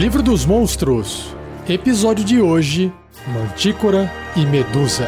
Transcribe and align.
Livro 0.00 0.22
dos 0.22 0.46
Monstros. 0.46 1.36
Episódio 1.68 2.24
de 2.24 2.40
hoje: 2.40 2.90
Mantícora 3.28 4.10
e 4.34 4.46
Medusa. 4.46 5.06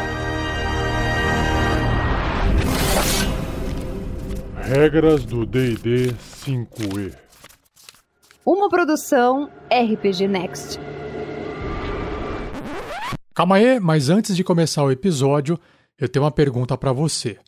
Regras 4.55 5.25
do 5.25 5.47
DD 5.47 6.13
5E. 6.45 7.11
Uma 8.45 8.69
produção 8.69 9.49
RPG 9.65 10.27
Next. 10.27 10.79
Calma 13.33 13.55
aí, 13.55 13.79
mas 13.79 14.11
antes 14.11 14.35
de 14.35 14.43
começar 14.43 14.83
o 14.83 14.91
episódio, 14.91 15.59
eu 15.97 16.07
tenho 16.07 16.23
uma 16.23 16.31
pergunta 16.31 16.77
para 16.77 16.93
você. 16.93 17.39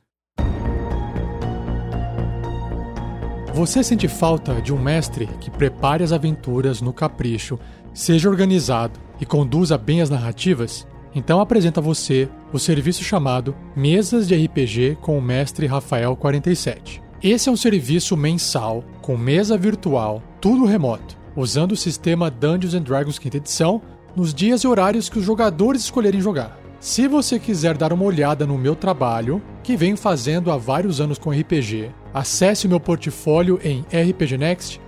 Você 3.55 3.81
sente 3.81 4.09
falta 4.09 4.61
de 4.61 4.73
um 4.73 4.77
mestre 4.77 5.29
que 5.39 5.49
prepare 5.49 6.03
as 6.03 6.11
aventuras 6.11 6.81
no 6.81 6.91
capricho, 6.91 7.57
seja 7.93 8.29
organizado 8.29 8.99
e 9.17 9.25
conduza 9.25 9.77
bem 9.77 10.01
as 10.01 10.09
narrativas? 10.09 10.85
Então 11.15 11.39
apresento 11.39 11.79
a 11.79 11.83
você 11.83 12.27
o 12.51 12.59
serviço 12.59 13.01
chamado 13.01 13.55
Mesas 13.73 14.27
de 14.27 14.35
RPG 14.35 14.97
com 14.99 15.17
o 15.17 15.21
mestre 15.21 15.67
Rafael 15.67 16.17
47. 16.17 17.01
Esse 17.23 17.47
é 17.47 17.51
um 17.51 17.55
serviço 17.55 18.17
mensal 18.17 18.83
com 19.01 19.15
mesa 19.15 19.57
virtual, 19.57 20.21
tudo 20.41 20.65
remoto, 20.65 21.15
usando 21.33 21.71
o 21.71 21.77
sistema 21.77 22.29
Dungeons 22.29 22.73
and 22.73 22.81
Dragons 22.81 23.17
quinta 23.17 23.37
edição 23.37 23.81
nos 24.17 24.33
dias 24.33 24.63
e 24.63 24.67
horários 24.67 25.07
que 25.07 25.19
os 25.19 25.23
jogadores 25.23 25.83
escolherem 25.83 26.19
jogar. 26.19 26.59
Se 26.81 27.07
você 27.07 27.39
quiser 27.39 27.77
dar 27.77 27.93
uma 27.93 28.03
olhada 28.03 28.45
no 28.45 28.57
meu 28.57 28.75
trabalho, 28.75 29.41
que 29.63 29.77
venho 29.77 29.95
fazendo 29.95 30.51
há 30.51 30.57
vários 30.57 30.99
anos 30.99 31.17
com 31.17 31.31
RPG, 31.31 31.89
acesse 32.15 32.65
o 32.65 32.69
meu 32.69 32.79
portfólio 32.79 33.59
em 33.61 33.85
rpgnext.com.br 33.91 34.79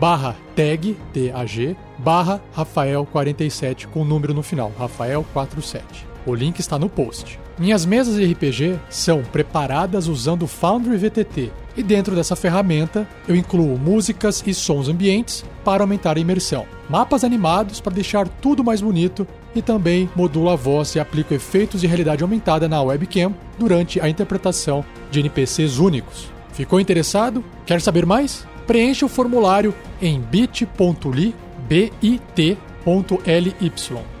barra 0.00 0.34
tag, 0.56 0.96
T-A-G, 1.12 1.76
barra 1.98 2.40
Rafael47 2.56 3.88
com 3.88 4.02
número 4.02 4.32
no 4.32 4.42
final, 4.42 4.72
Rafael47. 4.80 5.82
O 6.24 6.34
link 6.34 6.58
está 6.58 6.78
no 6.78 6.88
post. 6.88 7.38
Minhas 7.58 7.84
mesas 7.84 8.14
de 8.16 8.24
RPG 8.32 8.78
são 8.88 9.22
preparadas 9.22 10.06
usando 10.06 10.44
o 10.44 10.46
Foundry 10.46 10.96
VTT 10.96 11.50
e 11.76 11.82
dentro 11.82 12.14
dessa 12.14 12.36
ferramenta 12.36 13.06
eu 13.26 13.36
incluo 13.36 13.76
músicas 13.76 14.42
e 14.46 14.54
sons 14.54 14.88
ambientes 14.88 15.44
para 15.64 15.82
aumentar 15.82 16.16
a 16.16 16.20
imersão, 16.20 16.66
mapas 16.88 17.24
animados 17.24 17.80
para 17.80 17.94
deixar 17.94 18.28
tudo 18.28 18.64
mais 18.64 18.80
bonito 18.80 19.26
e 19.54 19.62
também 19.62 20.08
modulo 20.14 20.50
a 20.50 20.56
voz 20.56 20.94
e 20.94 21.00
aplico 21.00 21.34
efeitos 21.34 21.80
de 21.80 21.86
realidade 21.86 22.22
aumentada 22.22 22.68
na 22.68 22.82
webcam 22.82 23.34
durante 23.58 24.00
a 24.00 24.08
interpretação 24.08 24.84
de 25.10 25.20
NPCs 25.20 25.78
únicos. 25.78 26.28
Ficou 26.52 26.80
interessado? 26.80 27.44
Quer 27.64 27.80
saber 27.80 28.04
mais? 28.04 28.46
Preencha 28.66 29.06
o 29.06 29.08
formulário 29.08 29.74
em 30.00 30.20
bit.ly 30.20 31.34
bit.ly 31.68 32.54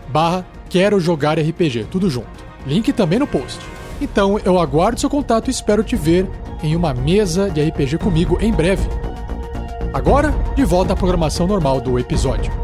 barra 0.08 0.46
quero 0.68 1.00
jogar 1.00 1.38
RPG, 1.38 1.86
tudo 1.90 2.10
junto. 2.10 2.28
Link 2.66 2.92
também 2.92 3.18
no 3.18 3.26
post. 3.26 3.58
Então 4.00 4.38
eu 4.44 4.58
aguardo 4.58 5.00
seu 5.00 5.10
contato 5.10 5.48
e 5.48 5.50
espero 5.50 5.82
te 5.82 5.96
ver 5.96 6.28
em 6.62 6.76
uma 6.76 6.94
mesa 6.94 7.50
de 7.50 7.62
RPG 7.62 7.98
comigo 7.98 8.38
em 8.40 8.52
breve. 8.52 8.88
Agora, 9.92 10.34
de 10.54 10.64
volta 10.64 10.92
à 10.92 10.96
programação 10.96 11.46
normal 11.46 11.80
do 11.80 11.98
episódio. 11.98 12.57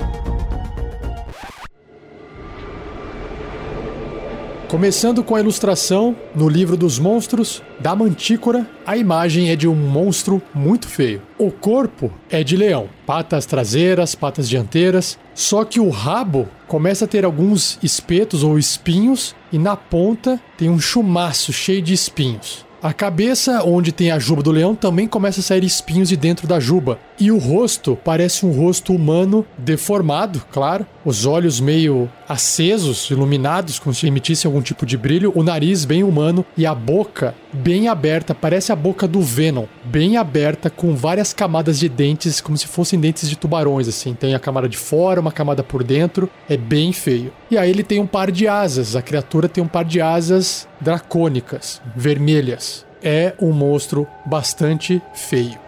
Começando 4.68 5.22
com 5.22 5.36
a 5.36 5.40
ilustração, 5.40 6.16
no 6.34 6.48
livro 6.48 6.76
dos 6.76 6.98
monstros, 6.98 7.62
da 7.78 7.94
Mantícora, 7.94 8.68
a 8.84 8.96
imagem 8.96 9.50
é 9.50 9.56
de 9.56 9.68
um 9.68 9.74
monstro 9.74 10.42
muito 10.52 10.88
feio. 10.88 11.22
O 11.38 11.50
corpo 11.50 12.10
é 12.28 12.42
de 12.42 12.56
leão, 12.56 12.88
patas 13.06 13.46
traseiras, 13.46 14.14
patas 14.14 14.48
dianteiras, 14.48 15.18
só 15.34 15.64
que 15.64 15.78
o 15.78 15.90
rabo 15.90 16.48
começa 16.66 17.04
a 17.04 17.08
ter 17.08 17.24
alguns 17.24 17.78
espetos 17.82 18.42
ou 18.42 18.58
espinhos 18.58 19.34
e 19.52 19.58
na 19.58 19.76
ponta 19.76 20.40
tem 20.56 20.70
um 20.70 20.80
chumaço 20.80 21.52
cheio 21.52 21.82
de 21.82 21.92
espinhos. 21.92 22.64
A 22.84 22.92
cabeça, 22.92 23.62
onde 23.64 23.92
tem 23.92 24.10
a 24.10 24.18
juba 24.18 24.42
do 24.42 24.50
leão, 24.50 24.74
também 24.74 25.08
começa 25.08 25.40
a 25.40 25.42
sair 25.42 25.64
espinhos 25.64 26.10
de 26.10 26.18
dentro 26.18 26.46
da 26.46 26.60
juba. 26.60 26.98
E 27.18 27.30
o 27.30 27.38
rosto 27.38 27.96
parece 28.04 28.44
um 28.44 28.50
rosto 28.50 28.92
humano 28.92 29.46
deformado, 29.56 30.42
claro. 30.50 30.84
Os 31.04 31.26
olhos 31.26 31.60
meio 31.60 32.10
acesos, 32.28 33.08
iluminados, 33.08 33.78
como 33.78 33.94
se 33.94 34.06
emitissem 34.06 34.48
algum 34.48 34.60
tipo 34.60 34.84
de 34.84 34.96
brilho. 34.96 35.32
O 35.34 35.44
nariz 35.44 35.84
bem 35.84 36.02
humano 36.02 36.44
e 36.56 36.66
a 36.66 36.74
boca 36.74 37.32
bem 37.52 37.86
aberta, 37.86 38.34
parece 38.34 38.72
a 38.72 38.76
boca 38.76 39.06
do 39.06 39.20
Venom. 39.20 39.66
Bem 39.84 40.16
aberta, 40.16 40.68
com 40.68 40.96
várias 40.96 41.32
camadas 41.32 41.78
de 41.78 41.88
dentes, 41.88 42.40
como 42.40 42.58
se 42.58 42.66
fossem 42.66 42.98
dentes 42.98 43.28
de 43.28 43.36
tubarões, 43.36 43.86
assim. 43.86 44.12
Tem 44.12 44.34
a 44.34 44.40
camada 44.40 44.68
de 44.68 44.76
fora, 44.76 45.20
uma 45.20 45.30
camada 45.30 45.62
por 45.62 45.84
dentro. 45.84 46.28
É 46.48 46.56
bem 46.56 46.92
feio. 46.92 47.32
E 47.48 47.56
aí 47.56 47.70
ele 47.70 47.84
tem 47.84 48.00
um 48.00 48.06
par 48.08 48.32
de 48.32 48.48
asas. 48.48 48.96
A 48.96 49.02
criatura 49.02 49.48
tem 49.48 49.62
um 49.62 49.68
par 49.68 49.84
de 49.84 50.00
asas 50.00 50.66
dracônicas, 50.80 51.80
vermelhas. 51.94 52.84
É 53.00 53.34
um 53.40 53.52
monstro 53.52 54.04
bastante 54.26 55.00
feio. 55.14 55.62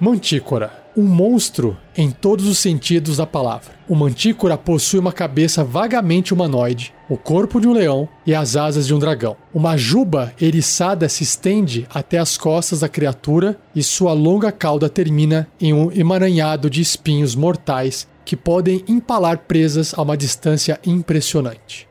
Mantícora. 0.00 0.72
Um 0.96 1.02
monstro 1.02 1.76
em 1.94 2.10
todos 2.10 2.48
os 2.48 2.58
sentidos 2.58 3.18
da 3.18 3.26
palavra. 3.26 3.74
O 3.86 3.94
mantícora 3.94 4.56
possui 4.56 4.98
uma 4.98 5.12
cabeça 5.12 5.62
vagamente 5.62 6.32
humanoide, 6.32 6.94
o 7.06 7.18
corpo 7.18 7.60
de 7.60 7.68
um 7.68 7.72
leão 7.74 8.08
e 8.26 8.34
as 8.34 8.56
asas 8.56 8.86
de 8.86 8.94
um 8.94 8.98
dragão. 8.98 9.36
Uma 9.52 9.76
juba 9.76 10.32
eriçada 10.40 11.06
se 11.06 11.22
estende 11.22 11.86
até 11.92 12.16
as 12.16 12.38
costas 12.38 12.80
da 12.80 12.88
criatura 12.88 13.60
e 13.74 13.82
sua 13.82 14.14
longa 14.14 14.50
cauda 14.50 14.88
termina 14.88 15.46
em 15.60 15.74
um 15.74 15.92
emaranhado 15.92 16.70
de 16.70 16.80
espinhos 16.80 17.34
mortais 17.34 18.08
que 18.24 18.34
podem 18.34 18.82
empalar 18.88 19.40
presas 19.46 19.92
a 19.92 20.00
uma 20.00 20.16
distância 20.16 20.80
impressionante. 20.86 21.86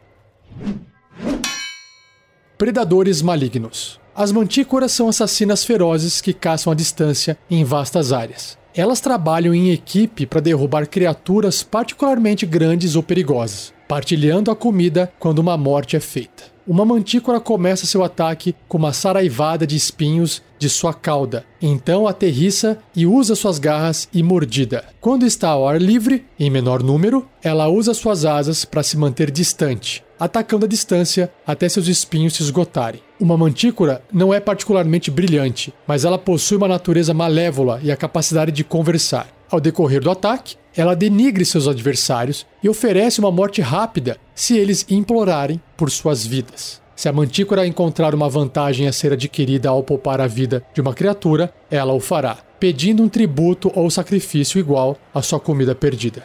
Predadores 2.58 3.22
malignos. 3.22 3.99
As 4.20 4.34
mantícoras 4.34 4.92
são 4.92 5.08
assassinas 5.08 5.64
ferozes 5.64 6.20
que 6.20 6.34
caçam 6.34 6.74
à 6.74 6.76
distância 6.76 7.38
em 7.50 7.64
vastas 7.64 8.12
áreas. 8.12 8.58
Elas 8.76 9.00
trabalham 9.00 9.56
em 9.56 9.72
equipe 9.72 10.26
para 10.26 10.42
derrubar 10.42 10.88
criaturas 10.88 11.64
particularmente 11.64 12.46
grandes 12.46 12.98
ou 12.98 13.02
perigosas, 13.02 13.74
partilhando 13.88 14.52
a 14.52 14.56
comida 14.58 15.10
quando 15.18 15.40
uma 15.40 15.56
morte 15.56 15.96
é 15.96 16.02
feita. 16.02 16.44
Uma 16.68 16.84
mantícora 16.84 17.40
começa 17.40 17.86
seu 17.86 18.04
ataque 18.04 18.54
com 18.68 18.78
uma 18.78 18.92
saraivada 18.92 19.66
de 19.66 19.78
espinhos 19.78 20.42
de 20.60 20.70
sua 20.70 20.94
cauda, 20.94 21.46
então 21.62 22.06
aterrissa 22.06 22.78
e 22.94 23.06
usa 23.06 23.36
suas 23.36 23.58
garras 23.58 24.10
e 24.14 24.22
mordida. 24.22 24.84
Quando 25.00 25.26
está 25.26 25.48
ao 25.48 25.66
ar 25.66 25.82
livre, 25.82 26.26
em 26.38 26.50
menor 26.50 26.84
número, 26.84 27.26
ela 27.42 27.70
usa 27.70 27.94
suas 27.94 28.26
asas 28.26 28.66
para 28.66 28.84
se 28.84 28.98
manter 28.98 29.32
distante, 29.32 30.04
atacando 30.20 30.66
a 30.66 30.68
distância 30.68 31.32
até 31.48 31.70
seus 31.70 31.88
espinhos 31.88 32.34
se 32.34 32.44
esgotarem. 32.44 33.02
Uma 33.20 33.36
mantícora 33.36 34.02
não 34.14 34.34
é 34.34 34.40
particularmente 34.40 35.12
brilhante, 35.12 35.74
mas 35.86 36.06
ela 36.06 36.18
possui 36.18 36.56
uma 36.56 36.70
natureza 36.70 37.14
malévola 37.14 37.82
e 37.84 37.92
a 37.92 37.98
capacidade 37.98 38.50
de 38.54 38.64
conversar. 38.64 39.28
Ao 39.52 39.60
decorrer 39.60 40.02
do 40.02 40.10
ataque, 40.10 40.56
ela 40.74 40.96
denigre 40.96 41.44
seus 41.44 41.68
adversários 41.68 42.46
e 42.64 42.70
oferece 42.70 43.20
uma 43.20 43.30
morte 43.30 43.60
rápida 43.62 44.18
se 44.34 44.58
eles 44.58 44.86
implorarem 44.90 45.60
por 45.76 45.92
suas 45.92 46.26
vidas. 46.26 46.82
Se 46.96 47.10
a 47.10 47.14
mantícora 47.14 47.68
encontrar 47.68 48.16
uma 48.16 48.30
vantagem 48.30 48.88
a 48.88 48.94
ser 48.94 49.12
adquirida 49.12 49.68
ao 49.68 49.84
poupar 49.84 50.22
a 50.22 50.28
vida 50.28 50.64
de 50.74 50.80
uma 50.80 50.94
criatura, 50.94 51.54
ela 51.70 51.92
o 51.92 52.00
fará, 52.00 52.38
pedindo 52.58 53.04
um 53.04 53.10
tributo 53.10 53.70
ou 53.76 53.90
sacrifício 53.90 54.60
igual 54.60 54.98
à 55.14 55.22
sua 55.22 55.42
comida 55.42 55.76
perdida. 55.76 56.24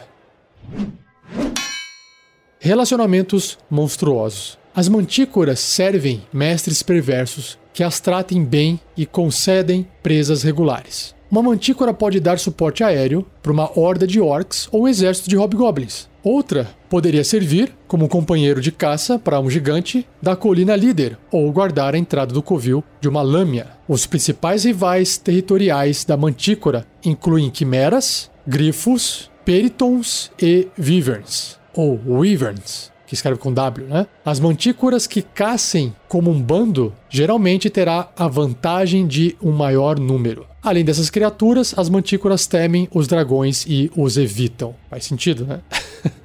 Relacionamentos 2.57 3.57
monstruosos. 3.69 4.57
As 4.75 4.89
mantícoras 4.89 5.61
servem 5.61 6.21
mestres 6.33 6.83
perversos 6.83 7.57
que 7.73 7.81
as 7.81 8.01
tratem 8.01 8.43
bem 8.43 8.77
e 8.97 9.05
concedem 9.05 9.87
presas 10.03 10.43
regulares. 10.43 11.15
Uma 11.31 11.41
mantícora 11.41 11.93
pode 11.93 12.19
dar 12.19 12.37
suporte 12.39 12.83
aéreo 12.83 13.25
para 13.41 13.53
uma 13.53 13.71
horda 13.79 14.05
de 14.05 14.19
orcs 14.19 14.67
ou 14.73 14.83
um 14.83 14.87
exército 14.87 15.29
de 15.29 15.37
hobgoblins. 15.37 16.09
Outra 16.21 16.67
poderia 16.89 17.23
servir 17.23 17.71
como 17.87 18.09
companheiro 18.09 18.59
de 18.59 18.69
caça 18.69 19.17
para 19.17 19.39
um 19.39 19.49
gigante 19.49 20.05
da 20.21 20.35
colina 20.35 20.75
líder 20.75 21.17
ou 21.31 21.49
guardar 21.53 21.95
a 21.95 21.97
entrada 21.97 22.33
do 22.33 22.43
covil 22.43 22.83
de 22.99 23.07
uma 23.07 23.21
lâmina. 23.21 23.77
Os 23.87 24.05
principais 24.05 24.65
rivais 24.65 25.17
territoriais 25.17 26.03
da 26.03 26.17
mantícora 26.17 26.85
incluem 27.03 27.49
quimeras, 27.49 28.29
grifos, 28.45 29.31
peritons 29.45 30.31
e 30.41 30.67
wyverns, 30.77 31.57
ou 31.73 31.97
wyverns 32.05 32.93
escreve 33.15 33.39
com 33.39 33.51
W, 33.51 33.87
né? 33.87 34.05
As 34.23 34.39
mantícoras 34.39 35.07
que 35.07 35.21
caçem 35.21 35.95
como 36.07 36.29
um 36.29 36.39
bando 36.41 36.93
geralmente 37.09 37.69
terá 37.69 38.09
a 38.15 38.27
vantagem 38.27 39.07
de 39.07 39.35
um 39.41 39.51
maior 39.51 39.99
número. 39.99 40.45
Além 40.61 40.85
dessas 40.85 41.09
criaturas, 41.09 41.73
as 41.77 41.89
mantícoras 41.89 42.45
temem 42.47 42.87
os 42.93 43.07
dragões 43.07 43.65
e 43.67 43.91
os 43.95 44.17
evitam. 44.17 44.75
Faz 44.89 45.05
sentido, 45.05 45.45
né? 45.45 45.61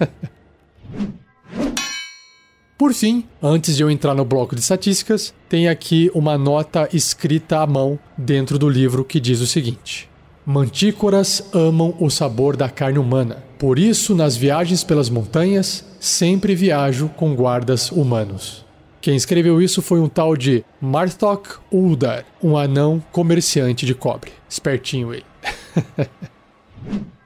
Por 2.77 2.95
fim, 2.95 3.27
antes 3.43 3.77
de 3.77 3.83
eu 3.83 3.91
entrar 3.91 4.15
no 4.15 4.25
bloco 4.25 4.55
de 4.55 4.63
estatísticas, 4.63 5.35
tem 5.51 5.69
aqui 5.69 6.11
uma 6.15 6.39
nota 6.39 6.89
escrita 6.95 7.59
à 7.59 7.67
mão 7.67 7.99
dentro 8.17 8.59
do 8.59 8.71
livro 8.71 9.05
que 9.05 9.21
diz 9.21 9.41
o 9.41 9.47
seguinte: 9.47 10.10
Mantícoras 10.45 11.45
amam 11.53 11.95
o 12.01 12.09
sabor 12.09 12.57
da 12.57 12.69
carne 12.69 12.99
humana. 12.99 13.45
Por 13.59 13.79
isso, 13.79 14.15
nas 14.15 14.37
viagens 14.37 14.83
pelas 14.83 15.11
montanhas, 15.11 15.85
sempre 16.01 16.55
viajo 16.55 17.09
com 17.11 17.35
guardas 17.35 17.91
humanos. 17.91 18.65
Quem 19.01 19.17
escreveu 19.17 19.61
isso 19.61 19.81
foi 19.81 20.01
um 20.01 20.09
tal 20.09 20.37
de 20.37 20.65
Marthok 20.81 21.57
Uldar, 21.71 22.25
um 22.43 22.57
anão 22.57 23.03
comerciante 23.13 23.85
de 23.87 23.95
cobre. 23.95 24.33
Espertinho 24.49 25.13
ele. 25.13 25.25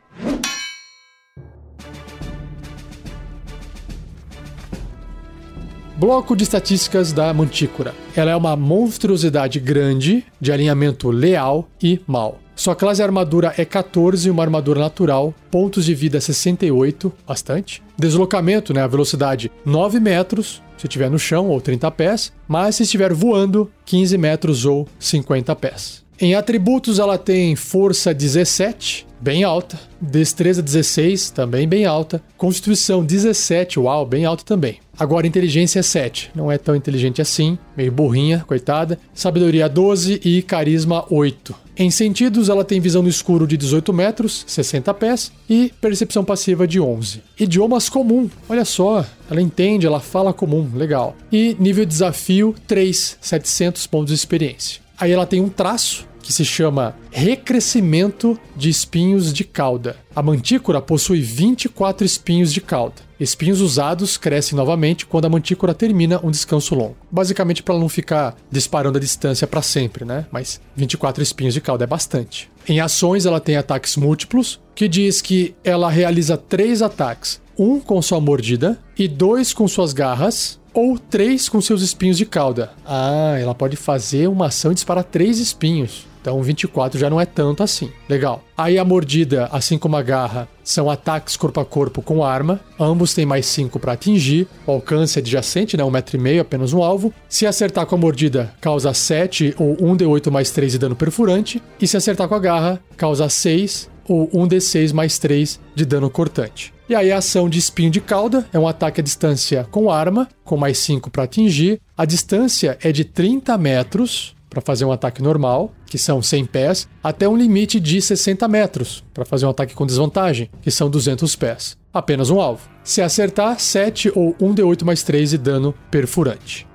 Bloco 6.04 6.36
de 6.36 6.42
estatísticas 6.42 7.14
da 7.14 7.32
Mantícora. 7.32 7.94
Ela 8.14 8.32
é 8.32 8.36
uma 8.36 8.54
monstruosidade 8.54 9.58
grande, 9.58 10.22
de 10.38 10.52
alinhamento 10.52 11.10
leal 11.10 11.66
e 11.82 11.98
mal. 12.06 12.38
Sua 12.54 12.76
classe 12.76 13.02
armadura 13.02 13.54
é 13.56 13.64
14, 13.64 14.28
uma 14.28 14.42
armadura 14.42 14.78
natural, 14.78 15.32
pontos 15.50 15.86
de 15.86 15.94
vida 15.94 16.20
68, 16.20 17.10
bastante. 17.26 17.82
Deslocamento, 17.98 18.74
né, 18.74 18.82
a 18.82 18.86
velocidade 18.86 19.50
9 19.64 19.98
metros, 19.98 20.62
se 20.76 20.86
estiver 20.86 21.10
no 21.10 21.18
chão, 21.18 21.48
ou 21.48 21.58
30 21.58 21.90
pés, 21.92 22.34
mas 22.46 22.76
se 22.76 22.82
estiver 22.82 23.14
voando, 23.14 23.70
15 23.86 24.18
metros 24.18 24.66
ou 24.66 24.86
50 24.98 25.56
pés. 25.56 26.03
Em 26.20 26.34
atributos, 26.34 26.98
ela 26.98 27.18
tem 27.18 27.56
força 27.56 28.14
17, 28.14 29.04
bem 29.20 29.42
alta, 29.42 29.78
destreza 30.00 30.62
16, 30.62 31.30
também 31.30 31.66
bem 31.66 31.86
alta, 31.86 32.22
constituição 32.36 33.04
17, 33.04 33.80
uau, 33.80 34.06
bem 34.06 34.24
alta 34.24 34.44
também. 34.44 34.78
Agora, 34.96 35.26
inteligência 35.26 35.82
7, 35.82 36.30
não 36.32 36.52
é 36.52 36.56
tão 36.56 36.76
inteligente 36.76 37.20
assim, 37.20 37.58
meio 37.76 37.90
burrinha, 37.90 38.44
coitada. 38.46 38.96
Sabedoria 39.12 39.68
12 39.68 40.20
e 40.24 40.40
carisma 40.40 41.04
8. 41.10 41.54
Em 41.76 41.90
sentidos, 41.90 42.48
ela 42.48 42.64
tem 42.64 42.80
visão 42.80 43.02
no 43.02 43.08
escuro 43.08 43.48
de 43.48 43.56
18 43.56 43.92
metros, 43.92 44.44
60 44.46 44.94
pés, 44.94 45.32
e 45.50 45.72
percepção 45.80 46.24
passiva 46.24 46.68
de 46.68 46.78
11. 46.78 47.22
Idiomas 47.40 47.88
comum, 47.88 48.30
olha 48.48 48.64
só, 48.64 49.04
ela 49.28 49.42
entende, 49.42 49.84
ela 49.84 49.98
fala 49.98 50.32
comum, 50.32 50.70
legal. 50.72 51.16
E 51.32 51.56
nível 51.58 51.84
de 51.84 51.90
desafio 51.90 52.54
3, 52.68 53.18
700 53.20 53.84
pontos 53.88 54.10
de 54.10 54.14
experiência. 54.14 54.83
Aí 54.98 55.10
ela 55.12 55.26
tem 55.26 55.40
um 55.40 55.48
traço 55.48 56.06
que 56.24 56.32
se 56.32 56.44
chama 56.44 56.96
recrescimento 57.10 58.38
de 58.56 58.70
espinhos 58.70 59.32
de 59.32 59.44
cauda. 59.44 59.96
A 60.16 60.22
mantícora 60.22 60.80
possui 60.80 61.20
24 61.20 62.04
espinhos 62.04 62.52
de 62.52 62.62
cauda. 62.62 62.94
Espinhos 63.20 63.60
usados 63.60 64.16
crescem 64.16 64.56
novamente 64.56 65.04
quando 65.04 65.26
a 65.26 65.28
mantícora 65.28 65.74
termina 65.74 66.18
um 66.24 66.30
descanso 66.30 66.74
longo. 66.74 66.96
Basicamente 67.10 67.62
para 67.62 67.78
não 67.78 67.88
ficar 67.88 68.34
disparando 68.50 68.96
a 68.96 69.00
distância 69.00 69.46
para 69.46 69.62
sempre, 69.62 70.04
né? 70.04 70.26
Mas 70.32 70.60
24 70.74 71.22
espinhos 71.22 71.54
de 71.54 71.60
cauda 71.60 71.84
é 71.84 71.86
bastante. 71.86 72.50
Em 72.66 72.80
ações 72.80 73.26
ela 73.26 73.38
tem 73.38 73.56
ataques 73.56 73.96
múltiplos, 73.96 74.60
que 74.74 74.88
diz 74.88 75.20
que 75.20 75.54
ela 75.62 75.90
realiza 75.90 76.36
três 76.36 76.80
ataques, 76.80 77.40
um 77.58 77.80
com 77.80 78.00
sua 78.02 78.20
mordida 78.20 78.78
e 78.98 79.08
dois 79.08 79.52
com 79.52 79.66
suas 79.66 79.92
garras, 79.92 80.60
ou 80.72 80.98
três 80.98 81.48
com 81.48 81.60
seus 81.60 81.82
espinhos 81.82 82.18
de 82.18 82.26
cauda. 82.26 82.72
Ah, 82.84 83.36
ela 83.38 83.54
pode 83.54 83.76
fazer 83.76 84.28
uma 84.28 84.46
ação 84.46 84.72
e 84.72 84.74
disparar 84.74 85.04
três 85.04 85.38
espinhos. 85.38 86.06
Então 86.24 86.42
24 86.42 86.98
já 86.98 87.10
não 87.10 87.20
é 87.20 87.26
tanto 87.26 87.62
assim. 87.62 87.90
Legal. 88.08 88.42
Aí 88.56 88.78
a 88.78 88.84
mordida, 88.84 89.46
assim 89.52 89.76
como 89.76 89.94
a 89.94 90.02
garra, 90.02 90.48
são 90.64 90.88
ataques 90.88 91.36
corpo 91.36 91.60
a 91.60 91.66
corpo 91.66 92.00
com 92.00 92.24
arma. 92.24 92.60
Ambos 92.80 93.12
têm 93.12 93.26
mais 93.26 93.44
5 93.44 93.78
para 93.78 93.92
atingir. 93.92 94.48
O 94.66 94.72
alcance 94.72 95.18
é 95.18 95.20
adjacente, 95.20 95.76
né? 95.76 95.84
Um 95.84 95.90
metro 95.90 96.16
e 96.16 96.18
meio, 96.18 96.40
apenas 96.40 96.72
um 96.72 96.82
alvo. 96.82 97.12
Se 97.28 97.46
acertar 97.46 97.84
com 97.84 97.94
a 97.94 97.98
mordida, 97.98 98.54
causa 98.58 98.94
7 98.94 99.54
ou 99.58 99.76
1d8 99.76 100.30
mais 100.30 100.50
3 100.50 100.72
de 100.72 100.78
dano 100.78 100.96
perfurante. 100.96 101.62
E 101.78 101.86
se 101.86 101.94
acertar 101.94 102.26
com 102.26 102.34
a 102.34 102.40
garra, 102.40 102.80
causa 102.96 103.28
6 103.28 103.92
ou 104.08 104.28
1d6 104.28 104.92
mais 104.92 105.18
3 105.18 105.60
de 105.74 105.84
dano 105.84 106.10
cortante. 106.10 106.72
E 106.88 106.94
aí 106.94 107.10
a 107.10 107.18
ação 107.18 107.48
de 107.48 107.58
espinho 107.58 107.90
de 107.90 108.00
cauda 108.00 108.46
é 108.52 108.58
um 108.58 108.68
ataque 108.68 109.00
à 109.00 109.04
distância 109.04 109.66
com 109.70 109.90
arma, 109.90 110.28
com 110.44 110.56
mais 110.56 110.78
5 110.78 111.10
para 111.10 111.24
atingir. 111.24 111.80
A 111.96 112.04
distância 112.04 112.76
é 112.82 112.92
de 112.92 113.04
30 113.04 113.56
metros 113.56 114.34
para 114.50 114.60
fazer 114.60 114.84
um 114.84 114.92
ataque 114.92 115.22
normal, 115.22 115.72
que 115.86 115.98
são 115.98 116.22
100 116.22 116.44
pés, 116.46 116.88
até 117.02 117.28
um 117.28 117.36
limite 117.36 117.80
de 117.80 118.00
60 118.00 118.46
metros 118.46 119.04
para 119.12 119.24
fazer 119.24 119.46
um 119.46 119.50
ataque 119.50 119.74
com 119.74 119.86
desvantagem, 119.86 120.48
que 120.62 120.70
são 120.70 120.88
200 120.88 121.34
pés. 121.36 121.76
Apenas 121.92 122.30
um 122.30 122.40
alvo. 122.40 122.68
Se 122.84 123.02
acertar, 123.02 123.58
7 123.58 124.12
ou 124.14 124.34
1d8 124.34 124.84
mais 124.84 125.02
3 125.02 125.30
de 125.30 125.38
dano 125.38 125.74
perfurante. 125.90 126.66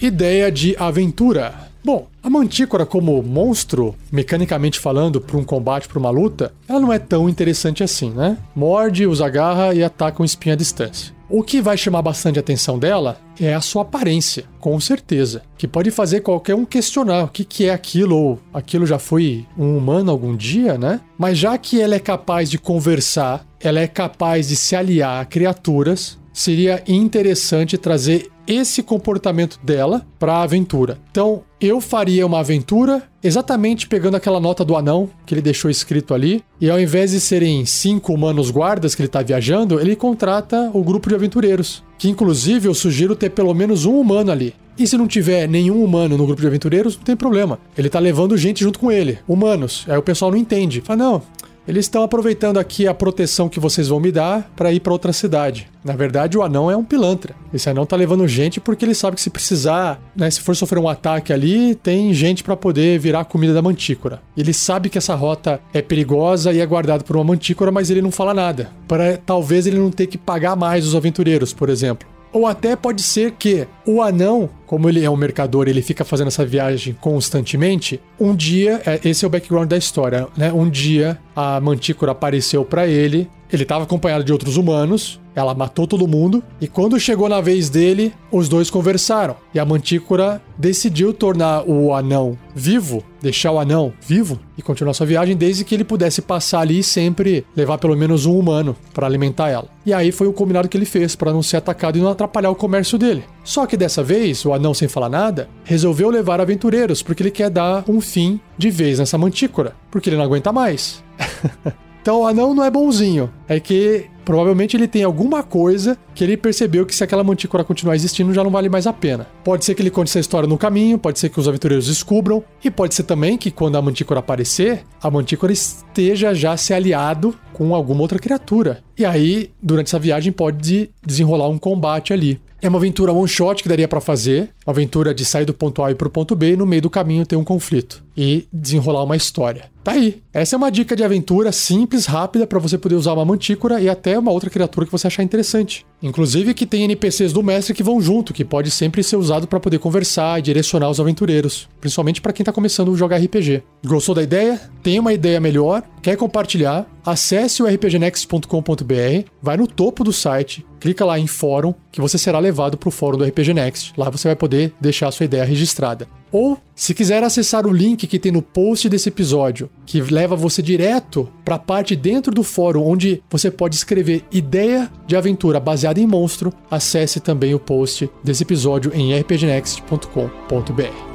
Ideia 0.00 0.52
de 0.52 0.76
aventura. 0.78 1.67
Bom, 1.84 2.08
a 2.22 2.28
Mantícora 2.28 2.84
como 2.84 3.22
monstro, 3.22 3.94
mecanicamente 4.10 4.78
falando, 4.78 5.20
para 5.20 5.36
um 5.36 5.44
combate, 5.44 5.88
para 5.88 5.98
uma 5.98 6.10
luta, 6.10 6.52
ela 6.68 6.80
não 6.80 6.92
é 6.92 6.98
tão 6.98 7.28
interessante 7.28 7.82
assim, 7.82 8.10
né? 8.10 8.36
Morde, 8.54 9.06
usa 9.06 9.28
garra 9.28 9.72
e 9.74 9.82
ataca 9.82 10.20
um 10.20 10.24
espinho 10.24 10.54
à 10.54 10.56
distância. 10.56 11.16
O 11.30 11.42
que 11.42 11.60
vai 11.60 11.76
chamar 11.76 12.00
bastante 12.00 12.38
a 12.38 12.40
atenção 12.40 12.78
dela 12.78 13.20
é 13.38 13.54
a 13.54 13.60
sua 13.60 13.82
aparência, 13.82 14.44
com 14.58 14.80
certeza. 14.80 15.42
Que 15.58 15.68
pode 15.68 15.90
fazer 15.90 16.22
qualquer 16.22 16.54
um 16.54 16.64
questionar 16.64 17.24
o 17.24 17.28
que, 17.28 17.44
que 17.44 17.66
é 17.66 17.70
aquilo, 17.70 18.16
ou 18.16 18.40
aquilo 18.52 18.86
já 18.86 18.98
foi 18.98 19.46
um 19.56 19.76
humano 19.76 20.10
algum 20.10 20.34
dia, 20.34 20.78
né? 20.78 21.00
Mas 21.18 21.36
já 21.36 21.56
que 21.58 21.80
ela 21.80 21.94
é 21.94 21.98
capaz 21.98 22.50
de 22.50 22.58
conversar, 22.58 23.46
ela 23.60 23.78
é 23.78 23.86
capaz 23.86 24.48
de 24.48 24.56
se 24.56 24.74
aliar 24.74 25.20
a 25.20 25.24
criaturas, 25.26 26.18
seria 26.38 26.82
interessante 26.86 27.76
trazer 27.76 28.30
esse 28.46 28.82
comportamento 28.82 29.58
dela 29.62 30.06
para 30.18 30.34
a 30.34 30.42
aventura. 30.42 30.98
Então, 31.10 31.42
eu 31.60 31.80
faria 31.80 32.24
uma 32.24 32.38
aventura 32.38 33.02
exatamente 33.22 33.88
pegando 33.88 34.16
aquela 34.16 34.40
nota 34.40 34.64
do 34.64 34.76
anão 34.76 35.10
que 35.26 35.34
ele 35.34 35.42
deixou 35.42 35.70
escrito 35.70 36.14
ali, 36.14 36.42
e 36.60 36.70
ao 36.70 36.80
invés 36.80 37.10
de 37.10 37.20
serem 37.20 37.66
cinco 37.66 38.14
humanos 38.14 38.50
guardas 38.50 38.94
que 38.94 39.02
ele 39.02 39.08
está 39.08 39.20
viajando, 39.20 39.80
ele 39.80 39.96
contrata 39.96 40.70
o 40.72 40.82
grupo 40.82 41.08
de 41.08 41.16
aventureiros, 41.16 41.82
que 41.98 42.08
inclusive 42.08 42.68
eu 42.68 42.74
sugiro 42.74 43.16
ter 43.16 43.30
pelo 43.30 43.52
menos 43.52 43.84
um 43.84 43.98
humano 43.98 44.30
ali. 44.30 44.54
E 44.78 44.86
se 44.86 44.96
não 44.96 45.08
tiver 45.08 45.48
nenhum 45.48 45.82
humano 45.82 46.16
no 46.16 46.24
grupo 46.24 46.40
de 46.40 46.46
aventureiros, 46.46 46.96
não 46.96 47.02
tem 47.02 47.16
problema. 47.16 47.58
Ele 47.76 47.90
tá 47.90 47.98
levando 47.98 48.36
gente 48.36 48.62
junto 48.62 48.78
com 48.78 48.92
ele, 48.92 49.18
humanos. 49.26 49.84
Aí 49.88 49.98
o 49.98 50.02
pessoal 50.02 50.30
não 50.30 50.38
entende. 50.38 50.80
Fala, 50.82 50.98
não, 51.02 51.22
eles 51.68 51.84
estão 51.84 52.02
aproveitando 52.02 52.56
aqui 52.56 52.88
a 52.88 52.94
proteção 52.94 53.46
que 53.46 53.60
vocês 53.60 53.88
vão 53.88 54.00
me 54.00 54.10
dar 54.10 54.50
para 54.56 54.72
ir 54.72 54.80
para 54.80 54.90
outra 54.92 55.12
cidade. 55.12 55.68
Na 55.84 55.94
verdade, 55.94 56.38
o 56.38 56.42
anão 56.42 56.70
é 56.70 56.76
um 56.76 56.82
pilantra. 56.82 57.36
Esse 57.52 57.68
anão 57.68 57.84
tá 57.84 57.94
levando 57.94 58.26
gente 58.26 58.58
porque 58.58 58.86
ele 58.86 58.94
sabe 58.94 59.16
que 59.16 59.22
se 59.22 59.28
precisar, 59.28 60.00
né, 60.16 60.30
se 60.30 60.40
for 60.40 60.56
sofrer 60.56 60.78
um 60.78 60.88
ataque 60.88 61.30
ali, 61.30 61.74
tem 61.74 62.14
gente 62.14 62.42
para 62.42 62.56
poder 62.56 62.98
virar 62.98 63.26
comida 63.26 63.52
da 63.52 63.60
mantícora. 63.60 64.22
Ele 64.34 64.54
sabe 64.54 64.88
que 64.88 64.96
essa 64.96 65.14
rota 65.14 65.60
é 65.74 65.82
perigosa 65.82 66.54
e 66.54 66.60
é 66.60 66.64
guardada 66.64 67.04
por 67.04 67.16
uma 67.16 67.24
mantícora, 67.24 67.70
mas 67.70 67.90
ele 67.90 68.00
não 68.00 68.10
fala 68.10 68.32
nada. 68.32 68.70
Para 68.88 69.18
talvez 69.18 69.66
ele 69.66 69.78
não 69.78 69.90
ter 69.90 70.06
que 70.06 70.16
pagar 70.16 70.56
mais 70.56 70.86
os 70.86 70.96
aventureiros, 70.96 71.52
por 71.52 71.68
exemplo. 71.68 72.08
Ou 72.32 72.46
até 72.46 72.76
pode 72.76 73.02
ser 73.02 73.32
que 73.32 73.66
o 73.86 74.02
anão, 74.02 74.50
como 74.66 74.88
ele 74.88 75.04
é 75.04 75.10
um 75.10 75.16
mercador, 75.16 75.68
ele 75.68 75.82
fica 75.82 76.04
fazendo 76.04 76.28
essa 76.28 76.44
viagem 76.44 76.96
constantemente. 77.00 78.00
Um 78.20 78.34
dia, 78.34 78.82
é, 78.84 79.00
esse 79.08 79.24
é 79.24 79.28
o 79.28 79.30
background 79.30 79.68
da 79.68 79.76
história, 79.76 80.28
né? 80.36 80.52
Um 80.52 80.68
dia 80.68 81.18
a 81.34 81.60
Mantícora 81.60 82.12
apareceu 82.12 82.64
para 82.64 82.86
ele, 82.86 83.28
ele 83.52 83.62
estava 83.62 83.84
acompanhado 83.84 84.24
de 84.24 84.32
outros 84.32 84.56
humanos, 84.56 85.20
ela 85.38 85.54
matou 85.54 85.86
todo 85.86 86.06
mundo 86.06 86.42
e 86.60 86.66
quando 86.66 86.98
chegou 86.98 87.28
na 87.28 87.40
vez 87.40 87.68
dele, 87.68 88.12
os 88.30 88.48
dois 88.48 88.70
conversaram. 88.70 89.36
E 89.54 89.58
a 89.58 89.64
Mantícora 89.64 90.42
decidiu 90.56 91.12
tornar 91.12 91.68
o 91.68 91.94
anão 91.94 92.36
vivo, 92.54 93.04
deixar 93.22 93.52
o 93.52 93.58
anão 93.58 93.92
vivo 94.00 94.38
e 94.56 94.62
continuar 94.62 94.94
sua 94.94 95.06
viagem 95.06 95.36
desde 95.36 95.64
que 95.64 95.74
ele 95.74 95.84
pudesse 95.84 96.20
passar 96.20 96.60
ali 96.60 96.80
e 96.80 96.82
sempre 96.82 97.44
levar 97.56 97.78
pelo 97.78 97.96
menos 97.96 98.26
um 98.26 98.38
humano 98.38 98.76
para 98.92 99.06
alimentar 99.06 99.48
ela. 99.48 99.68
E 99.86 99.92
aí 99.92 100.10
foi 100.10 100.26
o 100.26 100.32
combinado 100.32 100.68
que 100.68 100.76
ele 100.76 100.84
fez 100.84 101.14
para 101.14 101.32
não 101.32 101.42
ser 101.42 101.58
atacado 101.58 101.96
e 101.96 102.00
não 102.00 102.10
atrapalhar 102.10 102.50
o 102.50 102.56
comércio 102.56 102.98
dele. 102.98 103.24
Só 103.44 103.66
que 103.66 103.76
dessa 103.76 104.02
vez, 104.02 104.44
o 104.44 104.52
anão 104.52 104.74
sem 104.74 104.88
falar 104.88 105.08
nada, 105.08 105.48
resolveu 105.64 106.10
levar 106.10 106.40
aventureiros 106.40 107.02
porque 107.02 107.22
ele 107.22 107.30
quer 107.30 107.50
dar 107.50 107.84
um 107.88 108.00
fim 108.00 108.40
de 108.56 108.70
vez 108.70 108.98
nessa 108.98 109.16
Mantícora, 109.16 109.74
porque 109.90 110.10
ele 110.10 110.16
não 110.16 110.24
aguenta 110.24 110.52
mais. 110.52 111.02
Então 112.08 112.22
o 112.22 112.26
anão 112.26 112.54
não 112.54 112.64
é 112.64 112.70
bonzinho. 112.70 113.30
É 113.46 113.60
que 113.60 114.06
provavelmente 114.24 114.74
ele 114.74 114.88
tem 114.88 115.04
alguma 115.04 115.42
coisa 115.42 115.94
que 116.14 116.24
ele 116.24 116.38
percebeu 116.38 116.86
que 116.86 116.94
se 116.94 117.04
aquela 117.04 117.22
mantícora 117.22 117.62
continuar 117.62 117.96
existindo 117.96 118.32
já 118.32 118.42
não 118.42 118.50
vale 118.50 118.70
mais 118.70 118.86
a 118.86 118.94
pena. 118.94 119.26
Pode 119.44 119.62
ser 119.62 119.74
que 119.74 119.82
ele 119.82 119.90
conte 119.90 120.08
essa 120.08 120.18
história 120.18 120.48
no 120.48 120.56
caminho, 120.56 120.96
pode 120.96 121.18
ser 121.18 121.28
que 121.28 121.38
os 121.38 121.46
aventureiros 121.46 121.86
descubram, 121.86 122.42
e 122.64 122.70
pode 122.70 122.94
ser 122.94 123.02
também 123.02 123.36
que 123.36 123.50
quando 123.50 123.76
a 123.76 123.82
mantícora 123.82 124.20
aparecer, 124.20 124.86
a 125.02 125.10
mantícora 125.10 125.52
esteja 125.52 126.32
já 126.32 126.56
se 126.56 126.72
aliado 126.72 127.34
com 127.52 127.74
alguma 127.74 128.00
outra 128.00 128.18
criatura. 128.18 128.82
E 128.96 129.04
aí, 129.04 129.50
durante 129.62 129.88
essa 129.88 129.98
viagem, 129.98 130.32
pode 130.32 130.88
desenrolar 131.04 131.50
um 131.50 131.58
combate 131.58 132.14
ali. 132.14 132.40
É 132.60 132.68
uma 132.68 132.78
aventura 132.78 133.12
one 133.12 133.28
shot 133.28 133.62
que 133.62 133.68
daria 133.68 133.86
para 133.86 134.00
fazer, 134.00 134.50
uma 134.68 134.72
aventura 134.72 135.14
de 135.14 135.24
sair 135.24 135.46
do 135.46 135.54
ponto 135.54 135.82
A 135.82 135.90
e 135.90 135.94
pro 135.94 136.10
ponto 136.10 136.36
B 136.36 136.52
e 136.52 136.56
no 136.56 136.66
meio 136.66 136.82
do 136.82 136.90
caminho 136.90 137.24
ter 137.24 137.36
um 137.36 137.44
conflito 137.44 138.04
e 138.14 138.46
desenrolar 138.52 139.04
uma 139.04 139.16
história. 139.16 139.70
Tá 139.82 139.92
aí. 139.92 140.20
Essa 140.34 140.54
é 140.54 140.58
uma 140.58 140.70
dica 140.70 140.94
de 140.94 141.02
aventura 141.02 141.52
simples, 141.52 142.04
rápida, 142.04 142.46
para 142.46 142.58
você 142.58 142.76
poder 142.76 142.96
usar 142.96 143.14
uma 143.14 143.24
mantícora 143.24 143.80
e 143.80 143.88
até 143.88 144.18
uma 144.18 144.32
outra 144.32 144.50
criatura 144.50 144.84
que 144.84 144.92
você 144.92 145.06
achar 145.06 145.22
interessante. 145.22 145.86
Inclusive 146.02 146.52
que 146.52 146.66
tem 146.66 146.82
NPCs 146.82 147.32
do 147.32 147.42
mestre 147.42 147.72
que 147.72 147.82
vão 147.82 148.00
junto, 148.00 148.34
que 148.34 148.44
pode 148.44 148.70
sempre 148.70 149.02
ser 149.02 149.16
usado 149.16 149.46
para 149.46 149.58
poder 149.60 149.78
conversar 149.78 150.38
e 150.38 150.42
direcionar 150.42 150.90
os 150.90 151.00
aventureiros, 151.00 151.68
principalmente 151.80 152.20
para 152.20 152.32
quem 152.32 152.44
tá 152.44 152.52
começando 152.52 152.92
a 152.92 152.96
jogar 152.96 153.16
RPG. 153.18 153.62
Gostou 153.86 154.14
da 154.14 154.22
ideia? 154.22 154.60
Tem 154.82 154.98
uma 154.98 155.12
ideia 155.12 155.40
melhor? 155.40 155.82
Quer 156.02 156.16
compartilhar? 156.16 156.86
Acesse 157.04 157.62
o 157.62 157.66
rpgnext.com.br, 157.66 159.28
vai 159.40 159.56
no 159.56 159.66
topo 159.66 160.04
do 160.04 160.12
site, 160.12 160.66
clica 160.78 161.04
lá 161.04 161.18
em 161.18 161.26
fórum, 161.26 161.72
que 161.90 162.00
você 162.00 162.18
será 162.18 162.38
levado 162.38 162.76
para 162.76 162.88
o 162.88 162.92
fórum 162.92 163.16
do 163.16 163.24
RPG 163.24 163.54
Next. 163.54 163.92
Lá 163.96 164.10
você 164.10 164.28
vai 164.28 164.36
poder 164.36 164.57
deixar 164.80 165.08
a 165.08 165.12
sua 165.12 165.24
ideia 165.24 165.44
registrada. 165.44 166.08
Ou, 166.30 166.58
se 166.74 166.92
quiser 166.94 167.22
acessar 167.22 167.66
o 167.66 167.72
link 167.72 168.06
que 168.06 168.18
tem 168.18 168.30
no 168.30 168.42
post 168.42 168.88
desse 168.88 169.08
episódio, 169.08 169.70
que 169.86 170.00
leva 170.00 170.36
você 170.36 170.60
direto 170.60 171.28
para 171.44 171.54
a 171.54 171.58
parte 171.58 171.96
dentro 171.96 172.32
do 172.32 172.42
fórum 172.42 172.86
onde 172.86 173.22
você 173.30 173.50
pode 173.50 173.76
escrever 173.76 174.24
ideia 174.30 174.90
de 175.06 175.16
aventura 175.16 175.58
baseada 175.58 176.00
em 176.00 176.06
monstro, 176.06 176.52
acesse 176.70 177.20
também 177.20 177.54
o 177.54 177.58
post 177.58 178.10
desse 178.22 178.42
episódio 178.42 178.92
em 178.94 179.18
rpgnext.com.br. 179.18 181.08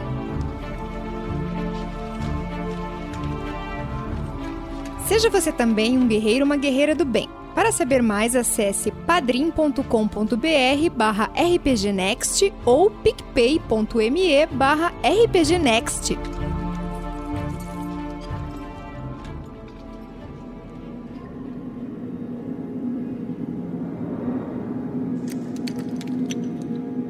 Seja 5.07 5.29
você 5.29 5.51
também 5.51 5.97
um 5.97 6.07
guerreiro 6.07 6.39
ou 6.39 6.45
uma 6.45 6.57
guerreira 6.57 6.95
do 6.95 7.05
bem. 7.05 7.29
Para 7.53 7.71
saber 7.71 8.01
mais, 8.01 8.35
acesse 8.35 8.91
padrim.com.br 8.91 10.89
barra 10.95 11.31
rpgnext 11.35 12.51
ou 12.65 12.89
picpay.me 12.89 14.45
barra 14.47 14.91
rpgnext. 15.03 16.17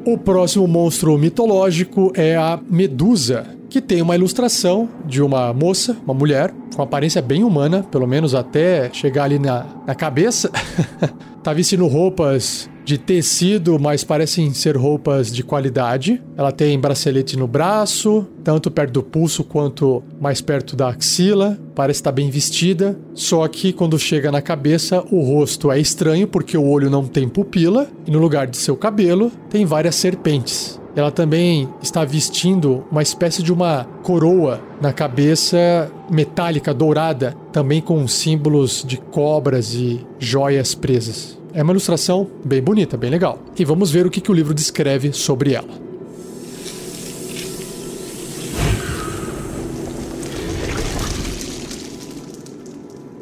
O 0.06 0.18
próximo 0.18 0.68
monstro 0.68 1.16
mitológico 1.16 2.12
é 2.14 2.36
a 2.36 2.60
Medusa, 2.68 3.56
que 3.74 3.80
tem 3.80 4.00
uma 4.00 4.14
ilustração 4.14 4.88
de 5.04 5.20
uma 5.20 5.52
moça, 5.52 5.96
uma 6.04 6.14
mulher, 6.14 6.54
com 6.76 6.80
aparência 6.80 7.20
bem 7.20 7.42
humana, 7.42 7.82
pelo 7.82 8.06
menos 8.06 8.32
até 8.32 8.88
chegar 8.92 9.24
ali 9.24 9.36
na, 9.36 9.66
na 9.84 9.96
cabeça. 9.96 10.48
tá 11.42 11.52
vestindo 11.52 11.84
roupas 11.88 12.70
de 12.84 12.96
tecido, 12.96 13.76
mas 13.80 14.04
parecem 14.04 14.54
ser 14.54 14.76
roupas 14.76 15.32
de 15.32 15.42
qualidade. 15.42 16.22
Ela 16.36 16.52
tem 16.52 16.78
bracelete 16.78 17.36
no 17.36 17.48
braço, 17.48 18.24
tanto 18.44 18.70
perto 18.70 18.92
do 18.92 19.02
pulso 19.02 19.42
quanto 19.42 20.04
mais 20.20 20.40
perto 20.40 20.76
da 20.76 20.90
axila. 20.90 21.58
Parece 21.74 21.98
estar 21.98 22.12
bem 22.12 22.30
vestida, 22.30 22.96
só 23.12 23.48
que 23.48 23.72
quando 23.72 23.98
chega 23.98 24.30
na 24.30 24.40
cabeça, 24.40 25.04
o 25.10 25.20
rosto 25.20 25.72
é 25.72 25.80
estranho 25.80 26.28
porque 26.28 26.56
o 26.56 26.64
olho 26.64 26.88
não 26.88 27.04
tem 27.08 27.28
pupila 27.28 27.88
e 28.06 28.10
no 28.12 28.20
lugar 28.20 28.46
de 28.46 28.56
seu 28.56 28.76
cabelo 28.76 29.32
tem 29.50 29.66
várias 29.66 29.96
serpentes. 29.96 30.78
Ela 30.96 31.10
também 31.10 31.68
está 31.82 32.04
vestindo 32.04 32.84
uma 32.90 33.02
espécie 33.02 33.42
de 33.42 33.52
uma 33.52 33.84
coroa 34.02 34.60
na 34.80 34.92
cabeça 34.92 35.90
metálica 36.08 36.72
dourada, 36.72 37.36
também 37.52 37.80
com 37.80 38.06
símbolos 38.06 38.84
de 38.86 38.96
cobras 38.96 39.74
e 39.74 40.06
joias 40.20 40.74
presas. 40.74 41.36
É 41.52 41.62
uma 41.62 41.72
ilustração 41.72 42.28
bem 42.44 42.62
bonita, 42.62 42.96
bem 42.96 43.10
legal. 43.10 43.40
E 43.58 43.64
vamos 43.64 43.90
ver 43.90 44.06
o 44.06 44.10
que, 44.10 44.20
que 44.20 44.30
o 44.30 44.34
livro 44.34 44.54
descreve 44.54 45.12
sobre 45.12 45.54
ela. 45.54 45.82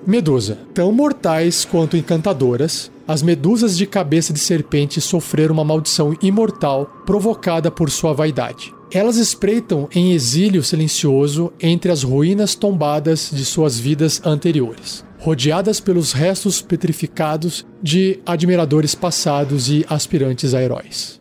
Medusa. 0.07 0.59
Tão 0.75 0.93
mortais 0.93 1.64
quanto 1.64 1.97
encantadoras, 1.97 2.91
as 3.06 3.23
medusas 3.23 3.76
de 3.76 3.87
cabeça 3.87 4.32
de 4.32 4.38
serpente 4.38 5.00
sofreram 5.00 5.54
uma 5.54 5.64
maldição 5.64 6.16
imortal 6.23 6.87
provocada 7.04 7.71
por 7.71 7.90
sua 7.90 8.12
vaidade. 8.12 8.73
Elas 8.92 9.16
espreitam 9.16 9.88
em 9.94 10.12
exílio 10.12 10.62
silencioso 10.62 11.52
entre 11.61 11.90
as 11.90 12.02
ruínas 12.02 12.54
tombadas 12.54 13.30
de 13.32 13.44
suas 13.44 13.78
vidas 13.78 14.21
anteriores, 14.25 15.04
rodeadas 15.18 15.80
pelos 15.80 16.12
restos 16.12 16.61
petrificados 16.61 17.66
de 17.82 18.21
admiradores 18.26 18.94
passados 18.94 19.71
e 19.71 19.85
aspirantes 19.88 20.52
a 20.52 20.62
heróis. 20.62 21.21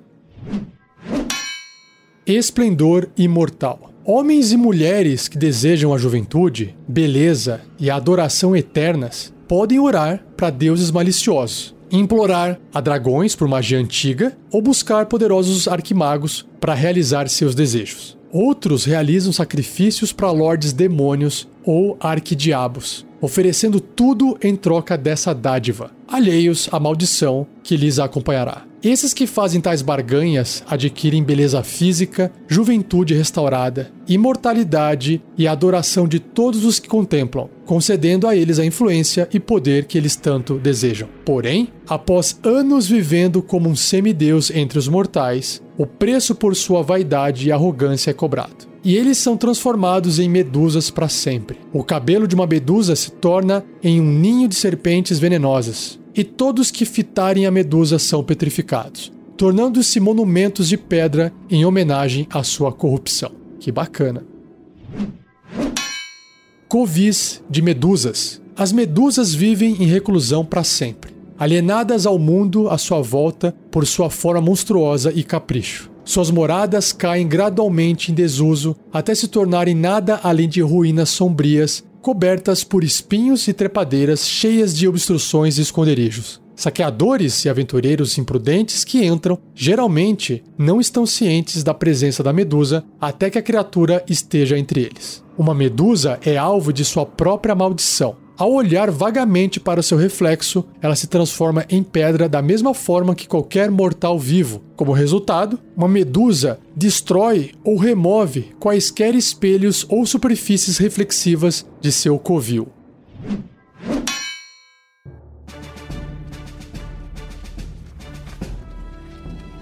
Esplendor 2.26 3.10
imortal. 3.18 3.92
Homens 4.04 4.52
e 4.52 4.58
mulheres 4.58 5.28
que 5.28 5.38
desejam 5.38 5.94
a 5.94 5.98
juventude, 5.98 6.76
beleza 6.88 7.62
e 7.80 7.90
adoração 7.90 8.56
eternas 8.56 9.32
podem 9.52 9.82
orar 9.82 10.24
para 10.38 10.50
deuses 10.50 10.90
maliciosos, 10.92 11.76
implorar 11.92 12.58
a 12.74 12.80
dragões 12.80 13.36
por 13.36 13.50
magia 13.50 13.78
antiga 13.78 14.32
ou 14.50 14.62
buscar 14.62 15.08
poderosos 15.08 15.68
arquimagos 15.68 16.48
para 16.58 16.74
realizar 16.74 17.28
seus 17.28 17.54
desejos. 17.54 18.18
Outros 18.32 18.86
realizam 18.86 19.34
sacrifícios 19.34 20.14
para 20.14 20.32
lordes 20.32 20.72
demônios 20.72 21.50
ou 21.64 21.98
arquidiabos, 22.00 23.06
oferecendo 23.22 23.80
tudo 23.80 24.38
em 24.42 24.56
troca 24.56 24.98
dessa 24.98 25.34
dádiva, 25.34 25.92
alheios 26.08 26.68
à 26.72 26.80
maldição 26.80 27.46
que 27.64 27.78
lhes 27.78 28.00
acompanhará. 28.00 28.66
Esses 28.84 29.14
que 29.14 29.28
fazem 29.28 29.62
tais 29.62 29.84
barganhas 29.84 30.64
adquirem 30.68 31.24
beleza 31.24 31.62
física, 31.62 32.32
juventude 32.48 33.14
restaurada, 33.14 33.92
imortalidade 34.08 35.22
e 35.38 35.48
adoração 35.48 36.08
de 36.08 36.20
todos 36.20 36.66
os 36.66 36.80
que 36.80 36.90
contemplam, 36.90 37.48
concedendo 37.64 38.28
a 38.28 38.36
eles 38.36 38.58
a 38.58 38.66
influência 38.66 39.30
e 39.32 39.40
poder 39.40 39.86
que 39.86 40.00
eles 40.00 40.16
tanto 40.16 40.56
desejam. 40.56 41.08
Porém, 41.24 41.68
após 41.88 42.40
anos 42.42 42.88
vivendo 42.88 43.44
como 43.44 43.70
um 43.70 43.76
semideus 43.76 44.50
entre 44.50 44.80
os 44.80 44.88
mortais, 44.88 45.62
o 45.82 45.86
preço 45.88 46.36
por 46.36 46.56
sua 46.56 46.84
vaidade 46.84 47.48
e 47.48 47.52
arrogância 47.52 48.12
é 48.12 48.14
cobrado 48.14 48.72
e 48.84 48.96
eles 48.96 49.18
são 49.18 49.38
transformados 49.38 50.20
em 50.20 50.28
medusas 50.28 50.90
para 50.90 51.08
sempre. 51.08 51.58
O 51.72 51.84
cabelo 51.84 52.28
de 52.28 52.36
uma 52.36 52.48
medusa 52.48 52.96
se 52.96 53.12
torna 53.12 53.64
em 53.84 54.02
um 54.02 54.12
ninho 54.12 54.48
de 54.48 54.56
serpentes 54.56 55.20
venenosas, 55.20 56.00
e 56.16 56.24
todos 56.24 56.72
que 56.72 56.84
fitarem 56.84 57.46
a 57.46 57.52
medusa 57.52 58.00
são 58.00 58.24
petrificados, 58.24 59.12
tornando-se 59.38 60.00
monumentos 60.00 60.68
de 60.68 60.78
pedra 60.78 61.32
em 61.50 61.64
homenagem 61.64 62.28
à 62.32 62.44
sua 62.44 62.72
corrupção. 62.72 63.32
Que 63.60 63.72
bacana. 63.72 64.26
Covis 66.68 67.44
de 67.50 67.62
medusas. 67.62 68.42
As 68.56 68.72
medusas 68.72 69.34
vivem 69.34 69.84
em 69.84 69.86
reclusão 69.86 70.44
para 70.44 70.64
sempre, 70.64 71.14
alienadas 71.42 72.06
ao 72.06 72.20
mundo 72.20 72.70
à 72.70 72.78
sua 72.78 73.02
volta 73.02 73.52
por 73.72 73.88
sua 73.88 74.12
forma 74.12 74.40
monstruosa 74.40 75.12
e 75.12 75.24
capricho. 75.24 75.90
Suas 76.06 76.30
moradas 76.30 76.94
caem 76.94 77.28
gradualmente 77.28 78.12
em 78.12 78.14
desuso 78.14 78.76
até 78.94 79.16
se 79.16 79.28
tornarem 79.28 79.74
nada 79.74 80.20
além 80.22 80.48
de 80.48 80.62
ruínas 80.62 81.10
sombrias 81.10 81.84
cobertas 82.00 82.64
por 82.64 82.84
espinhos 82.84 83.48
e 83.48 83.54
trepadeiras 83.54 84.28
cheias 84.28 84.78
de 84.78 84.88
obstruções 84.88 85.58
e 85.58 85.64
esconderijos. 85.64 86.40
Saqueadores 86.56 87.44
e 87.44 87.50
aventureiros 87.50 88.20
imprudentes 88.20 88.84
que 88.84 89.04
entram, 89.04 89.36
geralmente, 89.56 90.44
não 90.56 90.80
estão 90.80 91.08
cientes 91.08 91.64
da 91.64 91.74
presença 91.74 92.22
da 92.22 92.32
medusa 92.32 92.84
até 93.00 93.32
que 93.32 93.40
a 93.40 93.42
criatura 93.42 94.04
esteja 94.08 94.60
entre 94.60 94.82
eles. 94.82 95.24
Uma 95.36 95.56
medusa 95.56 96.20
é 96.24 96.38
alvo 96.38 96.72
de 96.72 96.86
sua 96.86 97.04
própria 97.04 97.56
maldição, 97.56 98.16
ao 98.42 98.54
olhar 98.54 98.90
vagamente 98.90 99.60
para 99.60 99.84
seu 99.84 99.96
reflexo, 99.96 100.66
ela 100.82 100.96
se 100.96 101.06
transforma 101.06 101.64
em 101.70 101.84
pedra 101.84 102.28
da 102.28 102.42
mesma 102.42 102.74
forma 102.74 103.14
que 103.14 103.28
qualquer 103.28 103.70
mortal 103.70 104.18
vivo. 104.18 104.64
Como 104.76 104.94
resultado, 104.94 105.60
uma 105.78 105.88
medusa 105.88 106.60
destrói 106.76 107.52
ou 107.64 107.78
remove 107.78 108.52
quaisquer 108.60 109.14
espelhos 109.14 109.86
ou 109.88 110.08
superfícies 110.08 110.80
reflexivas 110.80 111.68
de 111.80 111.92
seu 111.92 112.18
covil. 112.18 112.68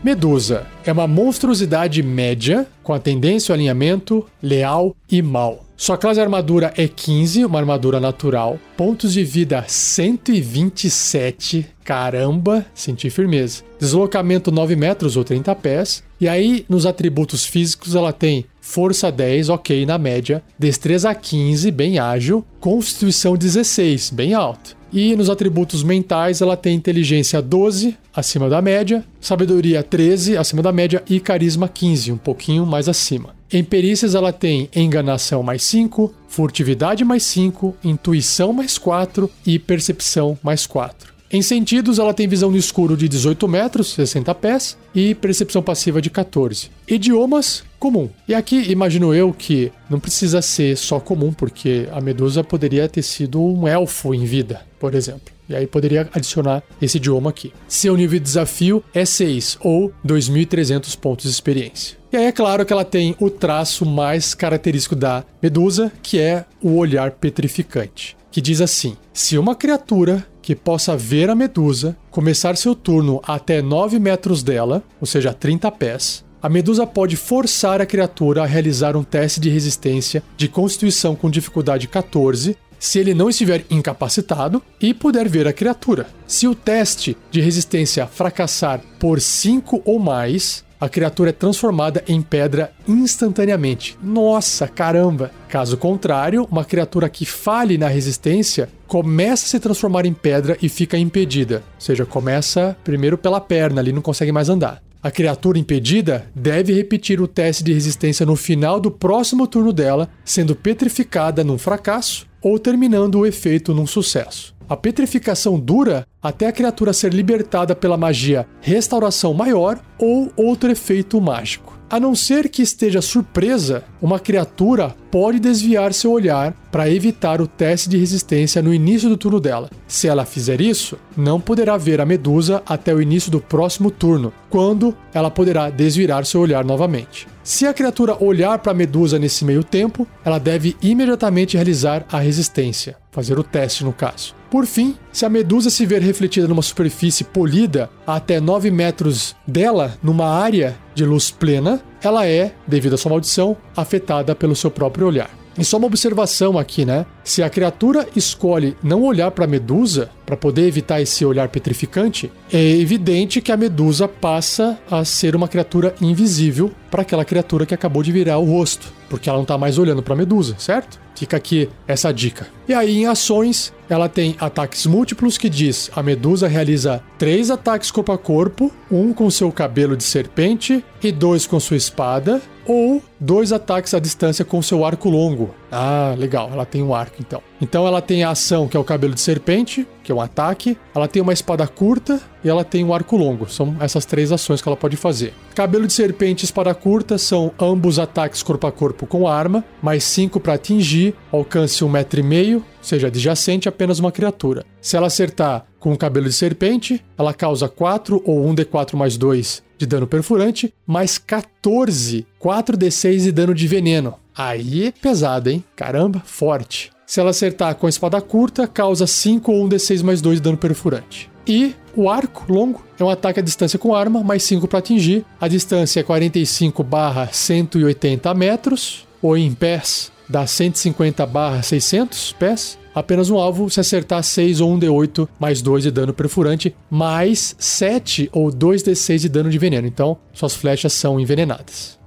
Medusa 0.02 0.66
é 0.86 0.94
uma 0.94 1.06
monstruosidade 1.06 2.02
média 2.02 2.66
com 2.82 2.94
a 2.94 3.00
tendência 3.00 3.52
ao 3.52 3.58
alinhamento 3.58 4.26
leal 4.42 4.96
e 5.12 5.22
mal. 5.22 5.66
Sua 5.76 5.98
classe 5.98 6.22
armadura 6.22 6.74
é 6.78 6.88
15, 6.88 7.44
uma 7.44 7.60
armadura 7.60 8.00
natural. 8.00 8.58
Pontos 8.78 9.12
de 9.12 9.26
vida 9.26 9.66
127. 9.68 11.68
Caramba, 11.84 12.66
senti 12.74 13.10
firmeza. 13.10 13.62
Deslocamento 13.78 14.52
9 14.52 14.78
metros 14.78 15.18
ou 15.18 15.26
30 15.26 15.54
pés. 15.56 16.02
E 16.20 16.30
aí, 16.30 16.66
nos 16.70 16.86
atributos 16.86 17.46
físicos, 17.46 17.94
ela 17.94 18.14
tem 18.14 18.46
força 18.62 19.12
10, 19.12 19.50
ok, 19.50 19.86
na 19.86 19.98
média. 19.98 20.42
Destreza 20.58 21.14
15, 21.14 21.70
bem 21.72 22.00
ágil. 22.00 22.46
Constituição 22.62 23.36
16, 23.36 24.12
bem 24.12 24.34
alto. 24.34 24.79
E 24.92 25.16
nos 25.16 25.30
atributos 25.30 25.84
mentais, 25.84 26.42
ela 26.42 26.58
tem 26.58 26.76
inteligência 26.76 27.42
12, 27.42 27.96
acima 28.14 28.50
da 28.50 28.62
média, 28.62 29.06
sabedoria 29.22 29.84
13, 29.84 30.36
acima 30.36 30.62
da 30.62 30.72
média, 30.72 31.04
e 31.08 31.20
carisma 31.20 31.68
15, 31.68 32.12
um 32.12 32.18
pouquinho 32.18 32.66
mais 32.66 32.90
acima. 32.90 33.36
Em 33.52 33.64
perícias, 33.64 34.16
ela 34.16 34.34
tem 34.34 34.70
enganação 34.76 35.44
mais 35.44 35.64
5, 35.64 36.14
furtividade 36.28 37.04
mais 37.04 37.24
5, 37.24 37.76
intuição 37.84 38.52
mais 38.52 38.78
4 38.78 39.30
e 39.46 39.60
percepção 39.60 40.38
mais 40.44 40.66
4. 40.66 41.19
Em 41.32 41.44
sentidos, 41.44 42.00
ela 42.00 42.14
tem 42.14 42.28
visão 42.28 42.50
no 42.50 42.58
escuro 42.58 42.98
de 42.98 43.08
18 43.08 43.48
metros, 43.48 43.94
60 43.94 44.34
pés, 44.34 44.76
e 44.96 45.14
percepção 45.14 45.62
passiva 45.62 46.02
de 46.02 46.10
14. 46.10 46.72
Idiomas, 46.88 47.64
comum. 47.78 48.10
E 48.28 48.34
aqui 48.34 48.72
imagino 48.72 49.14
eu 49.14 49.32
que 49.32 49.72
não 49.88 50.00
precisa 50.00 50.42
ser 50.42 50.76
só 50.76 51.00
comum, 51.00 51.32
porque 51.32 51.88
a 51.92 52.02
Medusa 52.02 52.44
poderia 52.44 52.90
ter 52.90 53.04
sido 53.04 53.40
um 53.44 53.68
elfo 53.68 54.12
em 54.16 54.26
vida, 54.26 54.62
por 54.80 54.96
exemplo. 54.96 55.32
E 55.48 55.56
aí 55.56 55.68
poderia 55.68 56.10
adicionar 56.14 56.64
esse 56.82 56.98
idioma 56.98 57.30
aqui. 57.30 57.54
Seu 57.68 57.96
nível 57.96 58.18
de 58.18 58.26
desafio 58.26 58.84
é 58.92 59.06
6 59.06 59.60
ou 59.62 59.94
2.300 60.06 60.98
pontos 60.98 61.26
de 61.26 61.32
experiência. 61.32 61.98
E 62.12 62.18
aí 62.18 62.26
é 62.26 62.32
claro 62.32 62.66
que 62.66 62.74
ela 62.74 62.86
tem 62.86 63.16
o 63.20 63.30
traço 63.30 63.86
mais 63.86 64.34
característico 64.34 64.96
da 64.96 65.24
Medusa, 65.42 65.92
que 66.02 66.20
é 66.20 66.46
o 66.60 66.76
olhar 66.76 67.12
petrificante, 67.12 68.18
que 68.32 68.42
diz 68.42 68.62
assim: 68.62 68.98
se 69.14 69.38
uma 69.38 69.56
criatura 69.56 70.26
que 70.50 70.56
possa 70.56 70.98
ver 70.98 71.30
a 71.30 71.36
medusa, 71.36 71.96
começar 72.10 72.58
seu 72.58 72.74
turno 72.74 73.22
até 73.24 73.62
9 73.62 74.00
metros 74.00 74.42
dela, 74.42 74.82
ou 75.00 75.06
seja, 75.06 75.32
30 75.32 75.70
pés. 75.74 76.26
A 76.42 76.50
medusa 76.50 76.88
pode 76.88 77.16
forçar 77.16 77.80
a 77.80 77.86
criatura 77.86 78.42
a 78.42 78.48
realizar 78.48 78.98
um 78.98 79.04
teste 79.04 79.40
de 79.40 79.48
resistência 79.48 80.24
de 80.36 80.48
constituição 80.48 81.16
com 81.16 81.30
dificuldade 81.30 81.88
14 81.88 82.58
se 82.80 82.98
ele 82.98 83.14
não 83.14 83.30
estiver 83.30 83.64
incapacitado 83.70 84.60
e 84.82 84.92
puder 84.92 85.30
ver 85.30 85.48
a 85.48 85.54
criatura. 85.54 86.08
Se 86.26 86.48
o 86.48 86.56
teste 86.56 87.16
de 87.30 87.42
resistência 87.42 88.08
fracassar 88.08 88.82
por 88.98 89.22
5 89.22 89.84
ou 89.86 90.00
mais, 90.00 90.66
a 90.82 90.90
criatura 90.90 91.30
é 91.30 91.34
transformada 91.34 92.04
em 92.08 92.24
pedra 92.24 92.72
instantaneamente. 92.88 94.00
Nossa, 94.02 94.68
caramba! 94.68 95.30
Caso 95.48 95.78
contrário, 95.78 96.48
uma 96.50 96.66
criatura 96.66 97.08
que 97.08 97.26
falhe 97.26 97.78
na 97.78 97.88
resistência 97.88 98.68
começa 98.90 99.46
a 99.46 99.50
se 99.50 99.60
transformar 99.60 100.08
em 100.08 100.14
pedra 100.14 100.58
e 100.62 100.68
fica 100.68 100.98
impedida. 100.98 101.58
Ou 101.76 101.82
seja, 101.82 102.08
começa 102.08 102.76
primeiro 102.84 103.20
pela 103.20 103.40
perna, 103.40 103.80
ali 103.80 103.94
não 103.94 104.02
consegue 104.02 104.32
mais 104.32 104.50
andar. 104.50 104.82
A 105.02 105.12
criatura 105.12 105.60
impedida 105.60 106.26
deve 106.36 106.74
repetir 106.74 107.22
o 107.22 107.28
teste 107.28 107.64
de 107.64 107.72
resistência 107.72 108.26
no 108.26 108.36
final 108.36 108.80
do 108.80 108.90
próximo 108.90 109.48
turno 109.48 109.72
dela, 109.72 110.10
sendo 110.26 110.56
petrificada 110.56 111.44
num 111.44 111.58
fracasso 111.58 112.28
ou 112.42 112.58
terminando 112.58 113.20
o 113.20 113.26
efeito 113.26 113.74
num 113.74 113.86
sucesso. 113.86 114.56
A 114.68 114.76
petrificação 114.76 115.60
dura 115.60 116.06
até 116.22 116.48
a 116.48 116.52
criatura 116.52 116.92
ser 116.92 117.14
libertada 117.14 117.76
pela 117.76 117.96
magia 117.96 118.48
Restauração 118.60 119.34
Maior 119.34 119.80
ou 120.00 120.32
outro 120.36 120.70
efeito 120.72 121.22
mágico. 121.22 121.80
A 121.92 122.00
não 122.00 122.14
ser 122.14 122.50
que 122.50 122.62
esteja 122.62 123.02
surpresa, 123.02 123.84
uma 124.02 124.20
criatura 124.20 124.96
pode 125.12 125.40
desviar 125.40 125.94
seu 125.94 126.12
olhar 126.12 126.54
para 126.72 126.90
evitar 126.90 127.42
o 127.42 127.48
teste 127.48 127.90
de 127.90 127.98
resistência 127.98 128.62
no 128.62 128.74
início 128.74 129.10
do 129.10 129.18
turno 129.18 129.40
dela. 129.40 129.70
Se 129.88 130.08
ela 130.08 130.26
fizer 130.26 130.62
isso, 130.62 130.98
não 131.18 131.42
poderá 131.42 131.78
ver 131.78 132.00
a 132.00 132.06
medusa 132.06 132.62
até 132.66 132.94
o 132.94 133.02
início 133.02 133.32
do 133.32 133.42
próximo 133.42 133.90
turno, 133.90 134.32
quando 134.50 134.96
ela 135.14 135.32
poderá 135.32 135.70
desvirar 135.70 136.26
seu 136.26 136.42
olhar 136.42 136.64
novamente. 136.64 137.28
Se 137.44 137.66
a 137.66 137.74
criatura 137.74 138.16
olhar 138.24 138.60
para 138.60 138.72
a 138.72 138.76
medusa 138.76 139.18
nesse 139.18 139.44
meio 139.44 139.64
tempo, 139.64 140.08
ela 140.24 140.38
deve 140.38 140.78
imediatamente 140.82 141.58
realizar 141.58 142.06
a 142.12 142.20
resistência, 142.20 142.96
fazer 143.12 143.40
o 143.40 143.44
teste 143.44 143.84
no 143.84 143.92
caso. 143.92 144.36
Por 144.52 144.66
fim, 144.66 144.96
se 145.12 145.26
a 145.26 145.30
medusa 145.30 145.70
se 145.70 145.86
ver 145.86 146.02
refletida 146.02 146.48
numa 146.48 146.62
superfície 146.62 147.24
polida 147.24 147.90
a 148.06 148.16
até 148.16 148.40
9 148.40 148.72
metros 148.72 149.36
dela, 149.48 149.98
numa 150.02 150.28
área 150.28 150.78
de 150.94 151.06
luz 151.06 151.30
plena, 151.32 151.82
ela 152.04 152.26
é, 152.28 152.54
devido 152.68 152.94
à 152.94 152.98
sua 152.98 153.10
maldição, 153.10 153.58
afetada 153.76 154.36
pelo 154.36 154.56
seu 154.56 154.72
próprio 154.72 155.08
olhar. 155.08 155.30
E 155.58 155.66
só 155.66 155.78
uma 155.78 155.88
observação 155.88 156.58
aqui, 156.58 156.86
né? 156.86 157.06
Se 157.22 157.44
a 157.44 157.50
criatura 157.50 158.08
escolhe 158.16 158.78
não 158.82 159.04
olhar 159.04 159.30
para 159.32 159.44
a 159.44 159.48
medusa 159.48 160.10
para 160.26 160.38
poder 160.38 160.66
evitar 160.66 161.02
esse 161.02 161.26
olhar 161.26 161.50
petrificante, 161.50 162.32
é 162.52 162.78
evidente 162.78 163.42
que 163.42 163.52
a 163.52 163.58
medusa 163.58 164.08
passa 164.08 164.80
a 164.90 165.04
ser 165.04 165.36
uma 165.36 165.50
criatura 165.50 165.94
invisível 166.02 166.72
para 166.90 167.02
aquela 167.02 167.26
criatura 167.26 167.66
que 167.66 167.74
acabou 167.74 168.02
de 168.02 168.12
virar 168.12 168.38
o 168.38 168.46
rosto, 168.46 168.94
porque 169.10 169.28
ela 169.28 169.38
não 169.38 169.44
está 169.44 169.58
mais 169.58 169.78
olhando 169.78 170.02
para 170.02 170.14
a 170.14 170.18
medusa, 170.18 170.56
certo? 170.58 170.98
Fica 171.20 171.36
aqui 171.36 171.70
essa 171.86 172.14
dica. 172.14 172.48
E 172.66 172.74
aí 172.74 173.00
em 173.00 173.06
ações, 173.06 173.74
ela 173.90 174.08
tem 174.08 174.38
ataques 174.40 174.86
múltiplos 174.86 175.38
que 175.38 175.50
diz: 175.50 175.92
a 175.94 176.02
medusa 176.02 176.48
realiza 176.48 177.04
três 177.18 177.52
ataques 177.52 177.92
corpo 177.92 178.14
a 178.14 178.18
corpo, 178.18 178.72
um 178.90 179.12
com 179.12 179.30
seu 179.30 179.52
cabelo 179.52 179.98
de 179.98 180.04
serpente 180.06 180.82
e 181.04 181.12
dois 181.12 181.46
com 181.46 181.60
sua 181.60 181.76
espada, 181.76 182.42
ou 182.66 183.04
dois 183.20 183.52
ataques 183.52 183.94
à 183.94 184.00
distância 184.00 184.46
com 184.46 184.62
seu 184.62 184.86
arco 184.86 185.10
longo. 185.10 185.54
Ah, 185.72 186.16
legal, 186.18 186.50
ela 186.52 186.66
tem 186.66 186.82
um 186.82 186.94
arco 186.94 187.18
então. 187.20 187.42
Então 187.62 187.86
ela 187.86 188.02
tem 188.02 188.24
a 188.24 188.32
ação 188.32 188.68
que 188.68 188.76
é 188.76 188.80
o 188.80 188.84
cabelo 188.84 189.14
de 189.14 189.22
serpente, 189.22 189.88
que 190.04 190.12
é 190.12 190.16
um 190.16 190.22
ataque, 190.22 190.78
ela 190.96 191.08
tem 191.08 191.22
uma 191.22 191.34
espada 191.34 191.68
curta 191.68 192.20
e 192.44 192.50
ela 192.50 192.64
tem 192.64 192.84
um 192.84 192.94
arco 192.94 193.16
longo. 193.16 193.50
São 193.50 193.76
essas 193.80 194.06
três 194.06 194.32
ações 194.32 194.62
que 194.62 194.68
ela 194.68 194.78
pode 194.78 194.98
fazer. 194.98 195.34
Cabelo 195.54 195.86
de 195.86 195.94
serpente 195.94 196.44
e 196.44 196.46
espada 196.46 196.74
curta 196.74 197.18
são 197.18 197.52
ambos 197.60 198.00
ataques 198.00 198.42
corpo 198.42 198.66
a 198.66 198.72
corpo 198.72 199.06
com 199.06 199.28
arma, 199.28 199.64
mais 199.82 200.04
5 200.04 200.40
para 200.40 200.54
atingir, 200.54 201.14
alcance 201.32 201.84
um 201.84 201.90
metro 201.90 202.20
e 202.20 202.24
meio, 202.24 202.64
seja 202.82 203.08
adjacente 203.08 203.70
apenas 203.70 204.00
uma 204.00 204.12
criatura. 204.12 204.66
Se 204.82 204.98
ela 204.98 205.08
acertar 205.08 205.66
com 205.80 205.94
o 205.94 205.98
cabelo 205.98 206.28
de 206.28 206.34
serpente, 206.34 207.04
ela 207.18 207.34
causa 207.34 207.68
4 207.68 208.22
ou 208.26 208.46
1d4 208.52 208.96
mais 208.96 209.18
2 209.18 209.64
de 209.78 209.86
dano 209.86 210.06
perfurante, 210.06 210.74
mais 210.86 211.18
14, 211.18 212.28
4d6 212.42 213.20
de 213.20 213.32
dano 213.32 213.54
de 213.54 213.66
veneno. 213.66 214.16
Aí 214.40 214.86
é 214.86 214.92
pesado, 214.94 215.50
hein? 215.50 215.62
Caramba, 215.76 216.24
forte. 216.26 216.94
Se 217.06 217.20
ela 217.20 217.32
acertar 217.32 217.76
com 217.76 217.88
a 217.88 217.90
espada 217.90 218.22
curta, 218.22 218.66
causa 218.66 219.06
5 219.06 219.52
ou 219.52 219.68
1d6 219.68 220.02
mais 220.02 220.22
2 220.22 220.38
de 220.38 220.44
dano 220.44 220.58
perfurante. 220.58 221.30
E 221.46 221.76
o 221.94 222.10
arco 222.10 222.46
longo 222.50 222.82
é 222.98 223.04
um 223.04 223.10
ataque 223.10 223.42
à 223.42 223.44
distância 223.44 223.78
com 223.78 223.94
arma, 223.94 224.24
mais 224.24 224.44
5 224.44 224.66
para 224.66 224.80
atingir. 224.80 225.26
A 225.42 225.50
distância 225.50 226.00
é 226.00 226.04
45 226.04 226.82
barra 226.86 227.28
180 227.30 228.34
metros, 228.34 229.06
ou 229.22 229.36
em 229.36 229.52
pés 229.52 230.10
dá 230.30 230.48
150 230.48 231.26
barra 231.26 231.62
600 231.62 232.32
pés. 232.40 232.80
Apenas 232.96 233.30
um 233.30 233.38
alvo 233.38 233.70
se 233.70 233.82
acertar 233.82 234.24
6 234.24 234.62
ou 234.62 234.74
1d8 234.78 235.28
mais 235.38 235.62
2 235.62 235.84
de 235.84 235.92
dano 235.92 236.14
perfurante, 236.14 236.74
mais 236.90 237.58
7 237.60 238.30
ou 238.32 238.50
2d6 238.50 239.18
de 239.20 239.28
dano 239.28 239.50
de 239.50 239.58
veneno. 239.58 239.86
Então, 239.86 240.18
suas 240.32 240.56
flechas 240.56 240.94
são 240.94 241.20
envenenadas. 241.20 241.99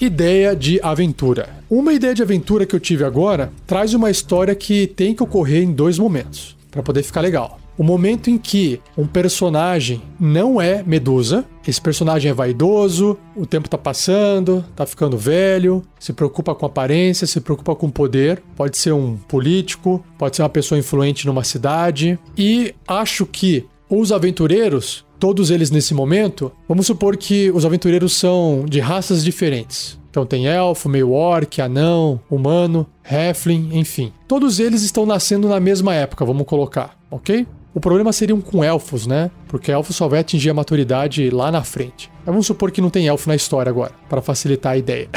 Ideia 0.00 0.56
de 0.56 0.80
aventura. 0.82 1.48
Uma 1.70 1.92
ideia 1.92 2.14
de 2.14 2.22
aventura 2.22 2.66
que 2.66 2.74
eu 2.74 2.80
tive 2.80 3.04
agora 3.04 3.52
traz 3.64 3.94
uma 3.94 4.10
história 4.10 4.54
que 4.54 4.88
tem 4.88 5.14
que 5.14 5.22
ocorrer 5.22 5.62
em 5.62 5.72
dois 5.72 5.98
momentos, 5.98 6.56
para 6.70 6.82
poder 6.82 7.04
ficar 7.04 7.20
legal. 7.20 7.60
O 7.78 7.82
momento 7.82 8.28
em 8.28 8.36
que 8.36 8.80
um 8.96 9.06
personagem 9.06 10.02
não 10.18 10.60
é 10.60 10.82
Medusa, 10.82 11.44
esse 11.66 11.80
personagem 11.80 12.30
é 12.30 12.34
vaidoso, 12.34 13.16
o 13.36 13.46
tempo 13.46 13.68
tá 13.68 13.78
passando, 13.78 14.64
tá 14.76 14.84
ficando 14.84 15.16
velho, 15.16 15.82
se 15.98 16.12
preocupa 16.12 16.54
com 16.54 16.66
aparência, 16.66 17.26
se 17.26 17.40
preocupa 17.40 17.74
com 17.74 17.88
poder, 17.88 18.42
pode 18.56 18.76
ser 18.76 18.92
um 18.92 19.16
político, 19.16 20.04
pode 20.18 20.36
ser 20.36 20.42
uma 20.42 20.48
pessoa 20.48 20.78
influente 20.78 21.26
numa 21.26 21.44
cidade, 21.44 22.18
e 22.36 22.74
acho 22.86 23.26
que 23.26 23.64
os 23.88 24.12
aventureiros, 24.12 25.04
todos 25.24 25.50
eles 25.50 25.70
nesse 25.70 25.94
momento, 25.94 26.52
vamos 26.68 26.86
supor 26.86 27.16
que 27.16 27.50
os 27.52 27.64
aventureiros 27.64 28.12
são 28.12 28.66
de 28.68 28.78
raças 28.78 29.24
diferentes. 29.24 29.98
Então 30.10 30.26
tem 30.26 30.46
elfo, 30.46 30.86
meio 30.86 31.12
orc, 31.12 31.62
anão, 31.62 32.20
humano, 32.30 32.86
halfling, 33.02 33.70
enfim. 33.72 34.12
Todos 34.28 34.60
eles 34.60 34.82
estão 34.82 35.06
nascendo 35.06 35.48
na 35.48 35.58
mesma 35.58 35.94
época, 35.94 36.26
vamos 36.26 36.44
colocar, 36.46 36.94
ok? 37.10 37.46
O 37.72 37.80
problema 37.80 38.12
seriam 38.12 38.38
com 38.38 38.62
elfos, 38.62 39.06
né? 39.06 39.30
Porque 39.48 39.72
elfo 39.72 39.94
só 39.94 40.06
vai 40.08 40.20
atingir 40.20 40.50
a 40.50 40.54
maturidade 40.54 41.30
lá 41.30 41.50
na 41.50 41.64
frente. 41.64 42.10
Vamos 42.26 42.46
supor 42.46 42.70
que 42.70 42.82
não 42.82 42.90
tem 42.90 43.08
elfo 43.08 43.26
na 43.26 43.34
história 43.34 43.70
agora, 43.70 43.92
para 44.10 44.20
facilitar 44.20 44.72
a 44.72 44.76
ideia. 44.76 45.08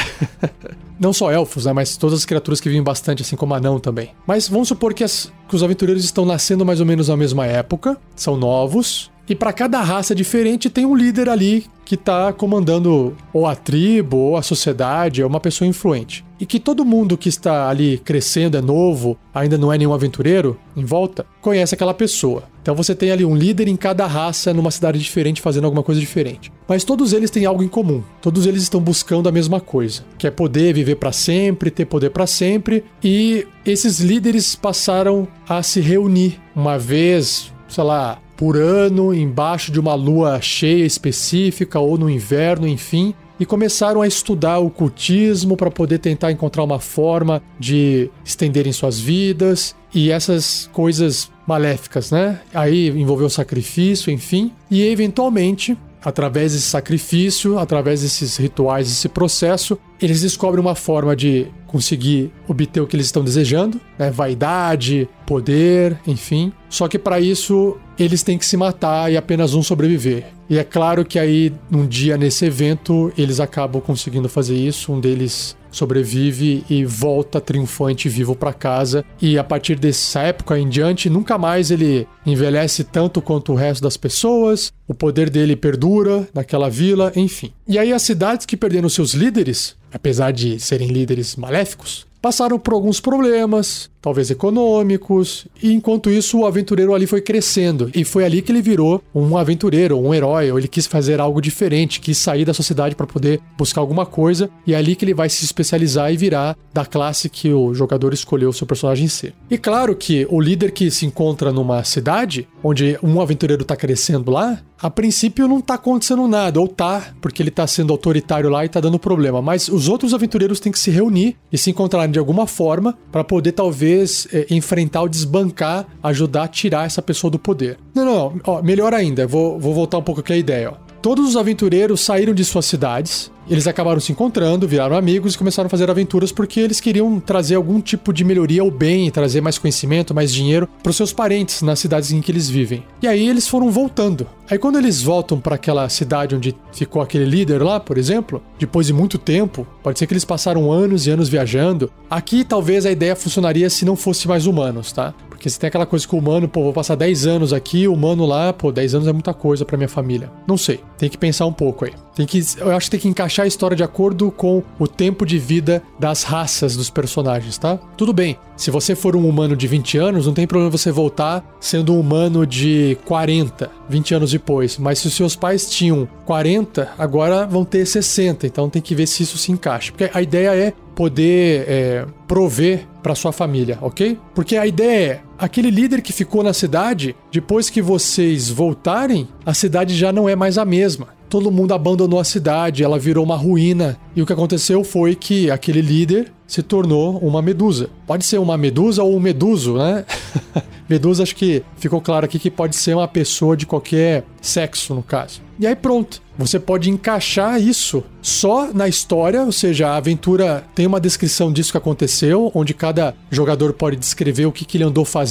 não 0.97 1.11
só 1.11 1.29
elfos, 1.29 1.65
né? 1.65 1.73
Mas 1.73 1.97
todas 1.97 2.19
as 2.19 2.25
criaturas 2.25 2.61
que 2.61 2.69
vivem 2.69 2.81
bastante, 2.81 3.23
assim 3.23 3.35
como 3.35 3.53
anão 3.53 3.77
também. 3.77 4.11
Mas 4.25 4.47
vamos 4.47 4.69
supor 4.69 4.93
que, 4.93 5.03
as, 5.03 5.31
que 5.49 5.55
os 5.55 5.63
aventureiros 5.63 6.05
estão 6.05 6.25
nascendo 6.25 6.65
mais 6.65 6.79
ou 6.79 6.85
menos 6.85 7.09
na 7.09 7.17
mesma 7.17 7.45
época, 7.45 7.97
são 8.15 8.37
novos, 8.37 9.11
e 9.29 9.35
para 9.35 9.51
cada 9.51 9.81
raça 9.81 10.15
diferente 10.15 10.69
tem 10.69 10.85
um 10.85 10.95
líder 10.95 11.29
ali 11.29 11.65
que 11.83 11.95
está 11.95 12.33
comandando 12.33 13.15
ou 13.33 13.45
a 13.45 13.55
tribo 13.55 14.17
ou 14.17 14.37
a 14.37 14.41
sociedade, 14.41 15.21
é 15.21 15.25
uma 15.25 15.39
pessoa 15.39 15.67
influente. 15.67 16.25
E 16.39 16.45
que 16.45 16.59
todo 16.59 16.85
mundo 16.85 17.17
que 17.17 17.29
está 17.29 17.69
ali 17.69 17.97
crescendo 17.97 18.57
é 18.57 18.61
novo, 18.61 19.17
ainda 19.33 19.57
não 19.57 19.71
é 19.71 19.77
nenhum 19.77 19.93
aventureiro 19.93 20.59
em 20.75 20.83
volta, 20.83 21.25
conhece 21.41 21.73
aquela 21.73 21.93
pessoa. 21.93 22.43
Então 22.61 22.75
você 22.75 22.93
tem 22.93 23.11
ali 23.11 23.23
um 23.23 23.35
líder 23.35 23.69
em 23.69 23.77
cada 23.77 24.05
raça 24.05 24.53
numa 24.53 24.69
cidade 24.69 24.99
diferente 24.99 25.41
fazendo 25.41 25.63
alguma 25.63 25.81
coisa 25.81 25.99
diferente. 25.99 26.51
Mas 26.67 26.83
todos 26.83 27.13
eles 27.13 27.31
têm 27.31 27.45
algo 27.45 27.63
em 27.63 27.69
comum. 27.69 28.03
Todos 28.21 28.45
eles 28.45 28.63
estão 28.63 28.81
buscando 28.81 29.29
a 29.29 29.31
mesma 29.31 29.61
coisa, 29.61 30.03
que 30.17 30.27
é 30.27 30.31
poder 30.31 30.73
viver 30.73 30.95
para 30.95 31.13
sempre, 31.13 31.71
ter 31.71 31.85
poder 31.85 32.09
para 32.09 32.27
sempre. 32.27 32.83
E 33.01 33.47
esses 33.65 34.01
líderes 34.01 34.55
passaram 34.55 35.27
a 35.47 35.63
se 35.63 35.79
reunir 35.79 36.39
uma 36.53 36.77
vez, 36.77 37.51
sei 37.69 37.83
lá, 37.85 38.19
por 38.37 38.55
ano, 38.55 39.13
embaixo 39.13 39.71
de 39.71 39.79
uma 39.79 39.95
lua 39.95 40.39
cheia 40.39 40.85
específica 40.85 41.79
ou 41.79 41.97
no 41.97 42.09
inverno, 42.09 42.67
enfim, 42.67 43.13
e 43.39 43.45
começaram 43.45 44.01
a 44.01 44.07
estudar 44.07 44.59
o 44.59 44.69
cultismo 44.69 45.57
para 45.57 45.69
poder 45.69 45.97
tentar 45.99 46.31
encontrar 46.31 46.63
uma 46.63 46.79
forma 46.79 47.41
de 47.59 48.09
estenderem 48.23 48.71
suas 48.71 48.99
vidas 48.99 49.75
e 49.93 50.11
essas 50.11 50.69
coisas 50.71 51.31
maléficas, 51.47 52.11
né? 52.11 52.39
Aí 52.53 52.89
envolveu 52.89 53.29
sacrifício, 53.29 54.11
enfim, 54.11 54.51
e 54.69 54.83
eventualmente 54.83 55.77
através 56.07 56.53
desse 56.53 56.67
sacrifício, 56.67 57.59
através 57.59 58.01
desses 58.01 58.37
rituais, 58.37 58.89
esse 58.89 59.09
processo, 59.09 59.77
eles 60.01 60.21
descobrem 60.21 60.61
uma 60.61 60.73
forma 60.73 61.13
de 61.13 61.47
conseguir 61.67 62.31
obter 62.47 62.79
o 62.79 62.87
que 62.87 62.95
eles 62.95 63.07
estão 63.07 63.21
desejando, 63.21 63.81
né? 63.99 64.09
Vaidade, 64.09 65.09
poder, 65.25 65.99
enfim. 66.07 66.53
Só 66.69 66.87
que 66.87 66.97
para 66.97 67.19
isso 67.19 67.75
eles 67.99 68.23
têm 68.23 68.37
que 68.37 68.45
se 68.45 68.55
matar 68.55 69.11
e 69.11 69.17
apenas 69.17 69.53
um 69.53 69.61
sobreviver. 69.61 70.36
E 70.49 70.57
é 70.57 70.63
claro 70.63 71.03
que 71.03 71.19
aí, 71.19 71.53
num 71.69 71.85
dia 71.85 72.17
nesse 72.17 72.45
evento, 72.45 73.11
eles 73.17 73.39
acabam 73.39 73.81
conseguindo 73.81 74.29
fazer 74.29 74.55
isso. 74.55 74.93
Um 74.93 74.99
deles 74.99 75.57
sobrevive 75.69 76.63
e 76.69 76.85
volta 76.85 77.41
triunfante 77.41 78.09
vivo 78.09 78.35
para 78.35 78.53
casa. 78.53 79.05
E 79.21 79.37
a 79.37 79.43
partir 79.43 79.77
dessa 79.77 80.21
época 80.21 80.57
em 80.57 80.67
diante, 80.67 81.09
nunca 81.09 81.37
mais 81.37 81.69
ele 81.69 82.07
envelhece 82.25 82.83
tanto 82.83 83.21
quanto 83.21 83.51
o 83.51 83.55
resto 83.55 83.83
das 83.83 83.97
pessoas. 83.97 84.71
O 84.87 84.93
poder 84.93 85.29
dele 85.29 85.55
perdura 85.55 86.27
naquela 86.33 86.69
vila, 86.69 87.11
enfim. 87.15 87.51
E 87.67 87.77
aí 87.77 87.91
as 87.91 88.01
cidades 88.01 88.45
que 88.45 88.55
perderam 88.55 88.87
seus 88.87 89.13
líderes, 89.13 89.75
apesar 89.93 90.31
de 90.31 90.59
serem 90.59 90.87
líderes 90.87 91.35
maléficos, 91.35 92.06
passaram 92.21 92.59
por 92.59 92.73
alguns 92.73 92.99
problemas, 92.99 93.89
talvez 94.01 94.31
econômicos, 94.31 95.47
e 95.61 95.73
enquanto 95.73 96.09
isso 96.09 96.39
o 96.39 96.45
aventureiro 96.45 96.93
ali 96.93 97.05
foi 97.05 97.21
crescendo, 97.21 97.91
e 97.93 98.03
foi 98.03 98.23
ali 98.23 98.41
que 98.41 98.51
ele 98.51 98.61
virou 98.61 99.01
um 99.13 99.37
aventureiro, 99.37 99.99
um 99.99 100.13
herói, 100.13 100.51
ou 100.51 100.57
ele 100.57 100.67
quis 100.67 100.87
fazer 100.87 101.19
algo 101.19 101.41
diferente, 101.41 101.99
quis 101.99 102.17
sair 102.17 102.45
da 102.45 102.53
sociedade 102.53 102.95
para 102.95 103.05
poder 103.05 103.41
buscar 103.57 103.81
alguma 103.81 104.05
coisa, 104.05 104.49
e 104.65 104.73
é 104.73 104.77
ali 104.77 104.95
que 104.95 105.03
ele 105.03 105.13
vai 105.13 105.29
se 105.29 105.43
especializar 105.43 106.11
e 106.11 106.17
virar 106.17 106.55
da 106.73 106.85
classe 106.85 107.29
que 107.29 107.51
o 107.51 107.73
jogador 107.73 108.13
escolheu 108.13 108.49
o 108.49 108.53
seu 108.53 108.67
personagem 108.67 109.07
ser. 109.07 109.33
E 109.49 109.57
claro 109.57 109.95
que 109.95 110.25
o 110.29 110.39
líder 110.39 110.71
que 110.71 110.89
se 110.89 111.05
encontra 111.05 111.51
numa 111.51 111.83
cidade, 111.83 112.47
onde 112.63 112.97
um 113.03 113.19
aventureiro 113.19 113.65
tá 113.65 113.75
crescendo 113.75 114.31
lá, 114.31 114.61
a 114.79 114.89
princípio 114.89 115.47
não 115.47 115.59
tá 115.59 115.73
acontecendo 115.73 116.27
nada, 116.27 116.61
ou 116.61 116.67
tá, 116.67 117.13
porque 117.19 117.41
ele 117.41 117.49
tá 117.49 117.65
sendo 117.65 117.91
autoritário 117.91 118.49
lá 118.49 118.63
e 118.63 118.69
tá 118.69 118.79
dando 118.79 118.99
problema, 118.99 119.41
mas 119.41 119.67
os 119.67 119.89
outros 119.89 120.13
aventureiros 120.13 120.59
têm 120.59 120.71
que 120.71 120.79
se 120.79 120.91
reunir 120.91 121.35
e 121.51 121.57
se 121.57 121.71
encontrar 121.71 122.06
de 122.11 122.19
alguma 122.19 122.47
forma 122.47 122.97
para 123.11 123.23
poder 123.23 123.51
talvez 123.51 124.27
é, 124.31 124.47
enfrentar 124.49 125.01
ou 125.01 125.09
desbancar, 125.09 125.85
ajudar 126.01 126.43
a 126.43 126.47
tirar 126.47 126.85
essa 126.85 127.01
pessoa 127.01 127.31
do 127.31 127.39
poder. 127.39 127.77
Não, 127.93 128.05
não, 128.05 128.41
ó, 128.45 128.61
melhor 128.61 128.93
ainda, 128.93 129.27
vou, 129.27 129.59
vou 129.59 129.73
voltar 129.73 129.97
um 129.97 130.03
pouco 130.03 130.21
aqui 130.21 130.33
a 130.33 130.37
ideia, 130.37 130.71
ó. 130.71 130.87
Todos 131.01 131.29
os 131.29 131.37
aventureiros 131.37 132.01
saíram 132.01 132.33
de 132.33 132.43
suas 132.43 132.65
cidades, 132.65 133.31
eles 133.49 133.67
acabaram 133.67 133.99
se 133.99 134.11
encontrando, 134.11 134.67
viraram 134.67 134.95
amigos 134.95 135.33
e 135.33 135.37
começaram 135.37 135.67
a 135.67 135.69
fazer 135.69 135.89
aventuras 135.89 136.31
porque 136.31 136.59
eles 136.59 136.79
queriam 136.79 137.19
trazer 137.19 137.55
algum 137.55 137.79
tipo 137.81 138.11
de 138.11 138.23
melhoria 138.23 138.61
ao 138.61 138.71
bem, 138.71 139.09
trazer 139.09 139.41
mais 139.41 139.57
conhecimento, 139.57 140.13
mais 140.13 140.33
dinheiro 140.33 140.67
para 140.81 140.89
os 140.89 140.95
seus 140.95 141.13
parentes 141.13 141.61
nas 141.61 141.79
cidades 141.79 142.11
em 142.11 142.21
que 142.21 142.31
eles 142.31 142.49
vivem. 142.49 142.83
E 143.01 143.07
aí 143.07 143.27
eles 143.27 143.47
foram 143.47 143.71
voltando. 143.71 144.27
Aí 144.49 144.57
quando 144.57 144.77
eles 144.77 145.01
voltam 145.01 145.39
para 145.39 145.55
aquela 145.55 145.87
cidade 145.89 146.35
onde 146.35 146.55
ficou 146.71 147.01
aquele 147.01 147.25
líder 147.25 147.61
lá, 147.61 147.79
por 147.79 147.97
exemplo, 147.97 148.41
depois 148.57 148.87
de 148.87 148.93
muito 148.93 149.17
tempo, 149.17 149.67
pode 149.83 149.99
ser 149.99 150.07
que 150.07 150.13
eles 150.13 150.25
passaram 150.25 150.71
anos 150.71 151.05
e 151.05 151.11
anos 151.11 151.29
viajando. 151.29 151.91
Aqui 152.09 152.43
talvez 152.43 152.85
a 152.85 152.91
ideia 152.91 153.15
funcionaria 153.15 153.69
se 153.69 153.83
não 153.85 153.95
fosse 153.95 154.27
mais 154.27 154.45
humanos, 154.45 154.91
tá? 154.91 155.13
Porque 155.37 155.49
você 155.49 155.59
tem 155.59 155.67
aquela 155.67 155.85
coisa 155.85 156.07
que 156.07 156.15
o 156.15 156.17
humano, 156.17 156.47
pô, 156.47 156.63
vou 156.63 156.73
passar 156.73 156.95
10 156.95 157.27
anos 157.27 157.53
aqui, 157.53 157.87
o 157.87 157.93
humano 157.93 158.25
lá, 158.25 158.51
pô, 158.51 158.71
10 158.71 158.95
anos 158.95 159.07
é 159.07 159.13
muita 159.13 159.33
coisa 159.33 159.63
para 159.63 159.77
minha 159.77 159.87
família. 159.87 160.31
Não 160.47 160.57
sei. 160.57 160.81
Tem 160.97 161.09
que 161.09 161.17
pensar 161.17 161.45
um 161.45 161.53
pouco 161.53 161.85
aí. 161.85 161.93
Tem 162.15 162.25
que, 162.25 162.43
eu 162.57 162.75
acho 162.75 162.87
que 162.87 162.91
tem 162.91 162.99
que 162.99 163.07
encaixar 163.07 163.45
a 163.45 163.47
história 163.47 163.77
de 163.77 163.83
acordo 163.83 164.31
com 164.31 164.63
o 164.79 164.87
tempo 164.87 165.23
de 165.23 165.37
vida 165.37 165.83
das 165.99 166.23
raças 166.23 166.75
dos 166.75 166.89
personagens, 166.89 167.59
tá? 167.59 167.77
Tudo 167.95 168.11
bem. 168.11 168.35
Se 168.55 168.71
você 168.71 168.95
for 168.95 169.15
um 169.15 169.29
humano 169.29 169.55
de 169.55 169.67
20 169.67 169.99
anos, 169.99 170.25
não 170.25 170.33
tem 170.33 170.47
problema 170.47 170.71
você 170.71 170.91
voltar 170.91 171.45
sendo 171.59 171.93
um 171.93 171.99
humano 171.99 172.47
de 172.47 172.97
40, 173.05 173.69
20 173.87 174.15
anos 174.15 174.31
depois. 174.31 174.79
Mas 174.79 174.97
se 174.97 175.07
os 175.07 175.13
seus 175.13 175.35
pais 175.35 175.69
tinham 175.69 176.09
40, 176.25 176.89
agora 176.97 177.45
vão 177.45 177.63
ter 177.63 177.85
60. 177.85 178.47
Então 178.47 178.67
tem 178.67 178.81
que 178.81 178.95
ver 178.95 179.05
se 179.05 179.21
isso 179.21 179.37
se 179.37 179.51
encaixa. 179.51 179.91
Porque 179.91 180.09
a 180.11 180.19
ideia 180.19 180.55
é 180.55 180.73
poder 180.95 181.65
é, 181.67 182.05
prover 182.27 182.87
para 183.03 183.13
sua 183.13 183.31
família, 183.31 183.77
ok? 183.79 184.17
Porque 184.33 184.57
a 184.57 184.65
ideia 184.65 185.11
é 185.11 185.21
aquele 185.37 185.69
líder 185.69 186.01
que 186.01 186.13
ficou 186.13 186.43
na 186.43 186.53
cidade, 186.53 187.15
depois 187.31 187.69
que 187.69 187.81
vocês 187.81 188.49
voltarem, 188.49 189.27
a 189.45 189.53
cidade 189.53 189.95
já 189.95 190.11
não 190.11 190.27
é 190.27 190.35
mais 190.35 190.57
a 190.57 190.65
mesma. 190.65 191.07
Todo 191.29 191.51
mundo 191.51 191.73
abandonou 191.73 192.19
a 192.19 192.23
cidade, 192.23 192.83
ela 192.83 192.97
virou 192.97 193.23
uma 193.23 193.35
ruína. 193.35 193.97
E 194.15 194.21
o 194.21 194.25
que 194.25 194.33
aconteceu 194.33 194.83
foi 194.83 195.13
que 195.13 195.51
aquele 195.51 195.81
líder 195.81 196.31
se 196.47 196.63
tornou 196.63 197.17
uma 197.17 197.41
medusa. 197.41 197.89
Pode 198.05 198.25
ser 198.25 198.37
uma 198.37 198.57
medusa 198.57 199.03
ou 199.03 199.15
um 199.15 199.19
meduso, 199.19 199.77
né? 199.77 200.05
medusa, 200.87 201.23
acho 201.23 201.35
que 201.35 201.63
ficou 201.75 201.99
claro 201.99 202.25
aqui 202.25 202.39
que 202.39 202.49
pode 202.49 202.75
ser 202.77 202.95
uma 202.95 203.07
pessoa 203.07 203.57
de 203.57 203.65
qualquer 203.65 204.23
sexo, 204.41 204.95
no 204.95 205.03
caso. 205.03 205.41
E 205.59 205.67
aí 205.67 205.75
pronto. 205.75 206.21
Você 206.37 206.59
pode 206.59 206.87
encaixar 206.89 207.59
isso 207.59 208.03
só 208.21 208.71
na 208.71 208.87
história, 208.87 209.41
ou 209.41 209.51
seja, 209.51 209.87
a 209.87 209.95
aventura 209.95 210.63
tem 210.75 210.85
uma 210.85 210.99
descrição 210.99 211.51
disso 211.51 211.71
que 211.71 211.79
aconteceu, 211.79 212.51
onde 212.53 212.75
cada 212.75 213.15
jogador 213.31 213.73
pode 213.73 213.95
descrever 213.95 214.45
o 214.45 214.51
que, 214.51 214.63
que 214.63 214.77
ele 214.77 214.83
andou 214.83 215.03
fazendo 215.03 215.26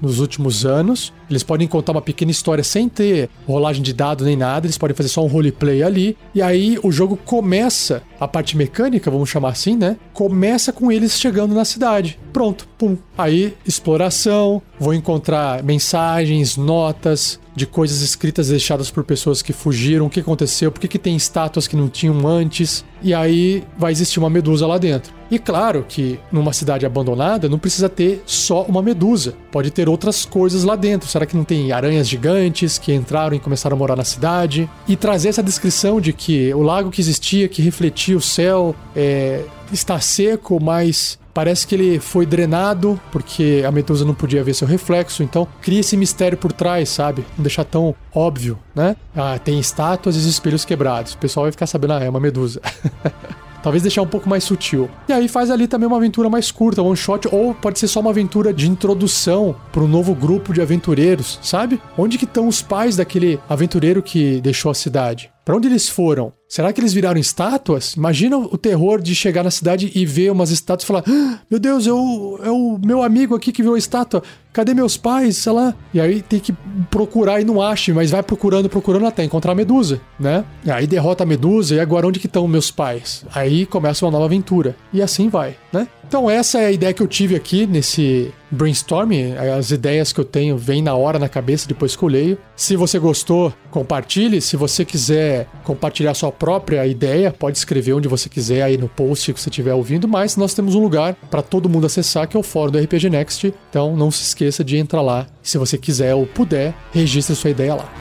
nos 0.00 0.20
últimos 0.20 0.64
anos. 0.64 1.12
Eles 1.28 1.42
podem 1.42 1.66
contar 1.66 1.92
uma 1.92 2.02
pequena 2.02 2.30
história 2.30 2.62
sem 2.62 2.88
ter 2.88 3.28
rolagem 3.46 3.82
de 3.82 3.92
dado 3.92 4.24
nem 4.24 4.36
nada, 4.36 4.66
eles 4.66 4.78
podem 4.78 4.96
fazer 4.96 5.08
só 5.08 5.24
um 5.24 5.28
roleplay 5.28 5.82
ali. 5.82 6.16
E 6.34 6.40
aí 6.40 6.78
o 6.82 6.92
jogo 6.92 7.16
começa, 7.16 8.02
a 8.20 8.28
parte 8.28 8.56
mecânica, 8.56 9.10
vamos 9.10 9.28
chamar 9.28 9.50
assim, 9.50 9.76
né? 9.76 9.96
Começa 10.12 10.72
com 10.72 10.92
eles 10.92 11.18
chegando 11.18 11.54
na 11.54 11.64
cidade. 11.64 12.18
Pronto, 12.32 12.68
pum. 12.84 12.96
Aí, 13.16 13.56
exploração, 13.66 14.60
vou 14.78 14.92
encontrar 14.92 15.62
mensagens, 15.62 16.56
notas, 16.56 17.40
de 17.54 17.66
coisas 17.66 18.00
escritas 18.00 18.48
deixadas 18.48 18.90
por 18.90 19.04
pessoas 19.04 19.40
que 19.40 19.52
fugiram, 19.52 20.06
o 20.06 20.10
que 20.10 20.20
aconteceu, 20.20 20.72
por 20.72 20.80
que, 20.80 20.88
que 20.88 20.98
tem 20.98 21.14
estátuas 21.14 21.68
que 21.68 21.76
não 21.76 21.88
tinham 21.88 22.26
antes, 22.26 22.84
e 23.00 23.14
aí 23.14 23.62
vai 23.78 23.92
existir 23.92 24.18
uma 24.18 24.28
medusa 24.28 24.66
lá 24.66 24.76
dentro. 24.76 25.12
E 25.30 25.38
claro 25.38 25.84
que 25.88 26.18
numa 26.32 26.52
cidade 26.52 26.84
abandonada 26.84 27.48
não 27.48 27.58
precisa 27.58 27.88
ter 27.88 28.22
só 28.26 28.64
uma 28.64 28.82
medusa, 28.82 29.34
pode 29.52 29.70
ter 29.70 29.88
outras 29.88 30.24
coisas 30.24 30.64
lá 30.64 30.76
dentro. 30.76 31.08
Será 31.08 31.24
que 31.26 31.36
não 31.36 31.44
tem 31.44 31.72
aranhas 31.72 32.08
gigantes 32.08 32.76
que 32.76 32.92
entraram 32.92 33.36
e 33.36 33.40
começaram 33.40 33.76
a 33.76 33.78
morar 33.78 33.96
na 33.96 34.04
cidade? 34.04 34.68
E 34.86 34.96
trazer 34.96 35.28
essa 35.28 35.42
descrição 35.42 36.00
de 36.00 36.12
que 36.12 36.52
o 36.54 36.62
lago 36.62 36.90
que 36.90 37.00
existia, 37.00 37.48
que 37.48 37.62
refletia 37.62 38.16
o 38.16 38.20
céu, 38.20 38.74
é, 38.94 39.44
está 39.72 39.98
seco, 40.00 40.62
mas 40.62 41.18
Parece 41.34 41.66
que 41.66 41.74
ele 41.74 41.98
foi 41.98 42.24
drenado 42.24 42.98
porque 43.10 43.64
a 43.66 43.72
Medusa 43.72 44.04
não 44.04 44.14
podia 44.14 44.44
ver 44.44 44.54
seu 44.54 44.68
reflexo, 44.68 45.22
então 45.22 45.46
cria 45.60 45.80
esse 45.80 45.96
mistério 45.96 46.38
por 46.38 46.52
trás, 46.52 46.88
sabe? 46.88 47.26
Não 47.36 47.42
deixar 47.42 47.64
tão 47.64 47.92
óbvio, 48.14 48.56
né? 48.74 48.96
Ah, 49.14 49.36
tem 49.38 49.58
estátuas 49.58 50.14
e 50.14 50.28
espelhos 50.28 50.64
quebrados. 50.64 51.14
O 51.14 51.18
pessoal 51.18 51.44
vai 51.44 51.52
ficar 51.52 51.66
sabendo, 51.66 51.94
ah, 51.94 52.04
é 52.04 52.08
uma 52.08 52.20
Medusa. 52.20 52.60
Talvez 53.64 53.82
deixar 53.82 54.02
um 54.02 54.06
pouco 54.06 54.28
mais 54.28 54.44
sutil. 54.44 54.90
E 55.08 55.12
aí 55.12 55.26
faz 55.26 55.50
ali 55.50 55.66
também 55.66 55.86
uma 55.86 55.96
aventura 55.96 56.28
mais 56.28 56.52
curta, 56.52 56.82
one 56.82 56.94
shot, 56.94 57.26
ou 57.32 57.54
pode 57.54 57.78
ser 57.78 57.88
só 57.88 57.98
uma 58.00 58.10
aventura 58.10 58.52
de 58.52 58.68
introdução 58.68 59.56
para 59.72 59.82
um 59.82 59.88
novo 59.88 60.14
grupo 60.14 60.52
de 60.52 60.60
aventureiros, 60.60 61.38
sabe? 61.42 61.80
Onde 61.96 62.18
que 62.18 62.26
estão 62.26 62.46
os 62.46 62.60
pais 62.60 62.94
daquele 62.94 63.40
aventureiro 63.48 64.02
que 64.02 64.38
deixou 64.42 64.70
a 64.70 64.74
cidade? 64.74 65.33
Para 65.44 65.56
onde 65.56 65.68
eles 65.68 65.88
foram? 65.88 66.32
Será 66.48 66.72
que 66.72 66.80
eles 66.80 66.92
viraram 66.92 67.20
estátuas? 67.20 67.94
Imagina 67.94 68.38
o 68.38 68.56
terror 68.56 69.00
de 69.02 69.14
chegar 69.14 69.42
na 69.42 69.50
cidade 69.50 69.90
e 69.94 70.06
ver 70.06 70.30
umas 70.30 70.50
estátuas 70.50 70.84
e 70.84 70.86
falar: 70.86 71.04
ah, 71.06 71.40
Meu 71.50 71.60
Deus, 71.60 71.86
é 71.86 71.92
o, 71.92 72.38
é 72.42 72.50
o 72.50 72.78
meu 72.78 73.02
amigo 73.02 73.34
aqui 73.34 73.52
que 73.52 73.62
viu 73.62 73.74
a 73.74 73.78
estátua. 73.78 74.22
Cadê 74.52 74.72
meus 74.72 74.96
pais? 74.96 75.36
Sei 75.36 75.52
lá. 75.52 75.74
E 75.92 76.00
aí 76.00 76.22
tem 76.22 76.38
que 76.38 76.54
procurar 76.90 77.40
e 77.40 77.44
não 77.44 77.60
acha, 77.60 77.92
mas 77.92 78.10
vai 78.10 78.22
procurando, 78.22 78.68
procurando 78.68 79.06
até 79.06 79.24
encontrar 79.24 79.52
a 79.52 79.54
Medusa, 79.54 80.00
né? 80.18 80.44
E 80.64 80.70
aí 80.70 80.86
derrota 80.86 81.24
a 81.24 81.26
Medusa 81.26 81.74
e 81.74 81.80
agora 81.80 82.06
onde 82.06 82.20
que 82.20 82.26
estão 82.26 82.46
meus 82.46 82.70
pais? 82.70 83.26
Aí 83.34 83.66
começa 83.66 84.04
uma 84.04 84.12
nova 84.12 84.26
aventura. 84.26 84.76
E 84.92 85.02
assim 85.02 85.28
vai, 85.28 85.56
né? 85.72 85.88
Então 86.06 86.30
essa 86.30 86.60
é 86.60 86.66
a 86.66 86.72
ideia 86.72 86.92
que 86.92 87.02
eu 87.02 87.08
tive 87.08 87.34
aqui 87.34 87.66
nesse 87.66 88.32
brainstorming. 88.50 89.34
As 89.34 89.70
ideias 89.70 90.12
que 90.12 90.20
eu 90.20 90.24
tenho 90.24 90.56
vêm 90.56 90.80
na 90.82 90.94
hora 90.94 91.18
na 91.18 91.28
cabeça 91.28 91.66
depois 91.66 91.96
que 91.96 92.02
eu 92.02 92.08
leio. 92.08 92.38
Se 92.54 92.76
você 92.76 92.98
gostou, 92.98 93.52
compartilhe. 93.70 94.40
Se 94.40 94.56
você 94.56 94.84
quiser 94.84 95.48
compartilhar 95.64 96.14
sua 96.14 96.30
própria 96.30 96.86
ideia, 96.86 97.32
pode 97.32 97.58
escrever 97.58 97.94
onde 97.94 98.06
você 98.06 98.28
quiser 98.28 98.62
aí 98.62 98.76
no 98.76 98.88
post 98.88 99.32
que 99.32 99.40
você 99.40 99.48
estiver 99.48 99.74
ouvindo. 99.74 100.06
Mas 100.06 100.36
nós 100.36 100.54
temos 100.54 100.74
um 100.74 100.80
lugar 100.80 101.14
para 101.30 101.42
todo 101.42 101.68
mundo 101.68 101.86
acessar 101.86 102.28
que 102.28 102.36
é 102.36 102.40
o 102.40 102.42
fórum 102.42 102.70
do 102.70 102.78
RPG 102.78 103.10
Next. 103.10 103.52
Então 103.70 103.96
não 103.96 104.10
se 104.10 104.22
esqueça 104.22 104.62
de 104.62 104.76
entrar 104.76 105.02
lá. 105.02 105.26
Se 105.42 105.58
você 105.58 105.76
quiser 105.76 106.14
ou 106.14 106.26
puder, 106.26 106.74
registre 106.92 107.34
sua 107.34 107.50
ideia 107.50 107.74
lá. 107.74 107.92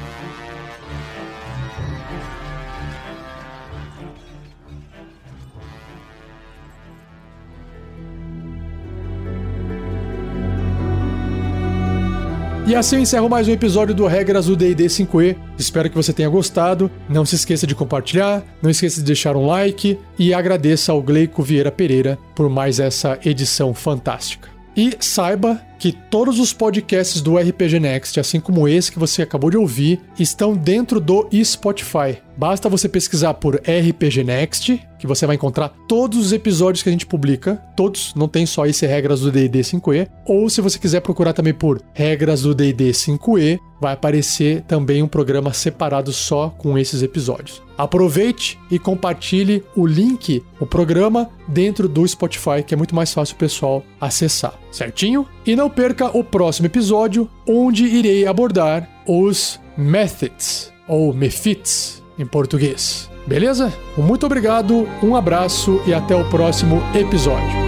E 12.65 12.75
assim 12.75 12.95
eu 12.95 13.01
encerro 13.01 13.29
mais 13.29 13.45
um 13.45 13.51
episódio 13.51 13.93
do 13.93 14.07
Regras 14.07 14.45
do 14.45 14.55
D&D 14.55 14.85
5e. 14.85 15.35
Espero 15.57 15.89
que 15.89 15.97
você 15.97 16.13
tenha 16.13 16.29
gostado. 16.29 16.89
Não 17.09 17.25
se 17.25 17.35
esqueça 17.35 17.67
de 17.67 17.75
compartilhar, 17.75 18.41
não 18.61 18.69
esqueça 18.69 19.01
de 19.01 19.05
deixar 19.05 19.35
um 19.35 19.45
like 19.45 19.99
e 20.17 20.33
agradeça 20.33 20.93
ao 20.93 21.03
Gleico 21.03 21.43
Vieira 21.43 21.69
Pereira 21.69 22.17
por 22.33 22.49
mais 22.49 22.79
essa 22.79 23.19
edição 23.25 23.73
fantástica. 23.73 24.47
E 24.77 24.95
saiba 25.01 25.61
que 25.83 25.91
todos 25.91 26.39
os 26.39 26.53
podcasts 26.53 27.19
do 27.19 27.35
RPG 27.37 27.77
Next, 27.77 28.17
assim 28.17 28.39
como 28.39 28.69
esse 28.69 28.89
que 28.89 28.97
você 28.97 29.21
acabou 29.21 29.49
de 29.49 29.57
ouvir, 29.57 29.99
estão 30.17 30.55
dentro 30.55 30.97
do 30.97 31.27
Spotify. 31.43 32.19
Basta 32.37 32.69
você 32.69 32.87
pesquisar 32.87 33.33
por 33.33 33.55
RPG 33.55 34.23
Next, 34.23 34.81
que 34.97 35.05
você 35.05 35.27
vai 35.27 35.35
encontrar 35.35 35.67
todos 35.85 36.17
os 36.17 36.31
episódios 36.31 36.81
que 36.81 36.87
a 36.87 36.91
gente 36.93 37.05
publica, 37.05 37.61
todos, 37.75 38.15
não 38.15 38.29
tem 38.29 38.45
só 38.45 38.65
esse 38.65 38.87
Regras 38.87 39.19
do 39.19 39.29
D&D 39.29 39.59
5e, 39.59 40.07
ou 40.25 40.49
se 40.49 40.61
você 40.61 40.79
quiser 40.79 41.01
procurar 41.01 41.33
também 41.33 41.53
por 41.53 41.81
Regras 41.93 42.43
do 42.43 42.55
D&D 42.55 42.91
5e, 42.91 43.59
vai 43.81 43.93
aparecer 43.93 44.61
também 44.61 45.03
um 45.03 45.07
programa 45.09 45.51
separado 45.51 46.13
só 46.13 46.49
com 46.57 46.77
esses 46.77 47.03
episódios. 47.03 47.61
Aproveite 47.77 48.57
e 48.71 48.79
compartilhe 48.79 49.61
o 49.75 49.85
link, 49.85 50.41
o 50.57 50.65
programa 50.65 51.29
dentro 51.47 51.89
do 51.89 52.07
Spotify, 52.07 52.63
que 52.65 52.73
é 52.73 52.77
muito 52.77 52.95
mais 52.95 53.13
fácil 53.13 53.35
o 53.35 53.39
pessoal 53.39 53.83
acessar, 53.99 54.53
certinho? 54.71 55.27
E 55.45 55.53
não 55.55 55.69
perca 55.75 56.15
o 56.17 56.23
próximo 56.23 56.67
episódio, 56.67 57.29
onde 57.47 57.85
irei 57.85 58.25
abordar 58.25 58.89
os 59.07 59.59
methods 59.77 60.71
ou 60.87 61.13
mefits 61.13 62.03
em 62.17 62.25
português. 62.25 63.09
Beleza? 63.25 63.71
Muito 63.97 64.25
obrigado, 64.25 64.87
um 65.01 65.15
abraço 65.15 65.81
e 65.87 65.93
até 65.93 66.15
o 66.15 66.29
próximo 66.29 66.81
episódio. 66.93 67.62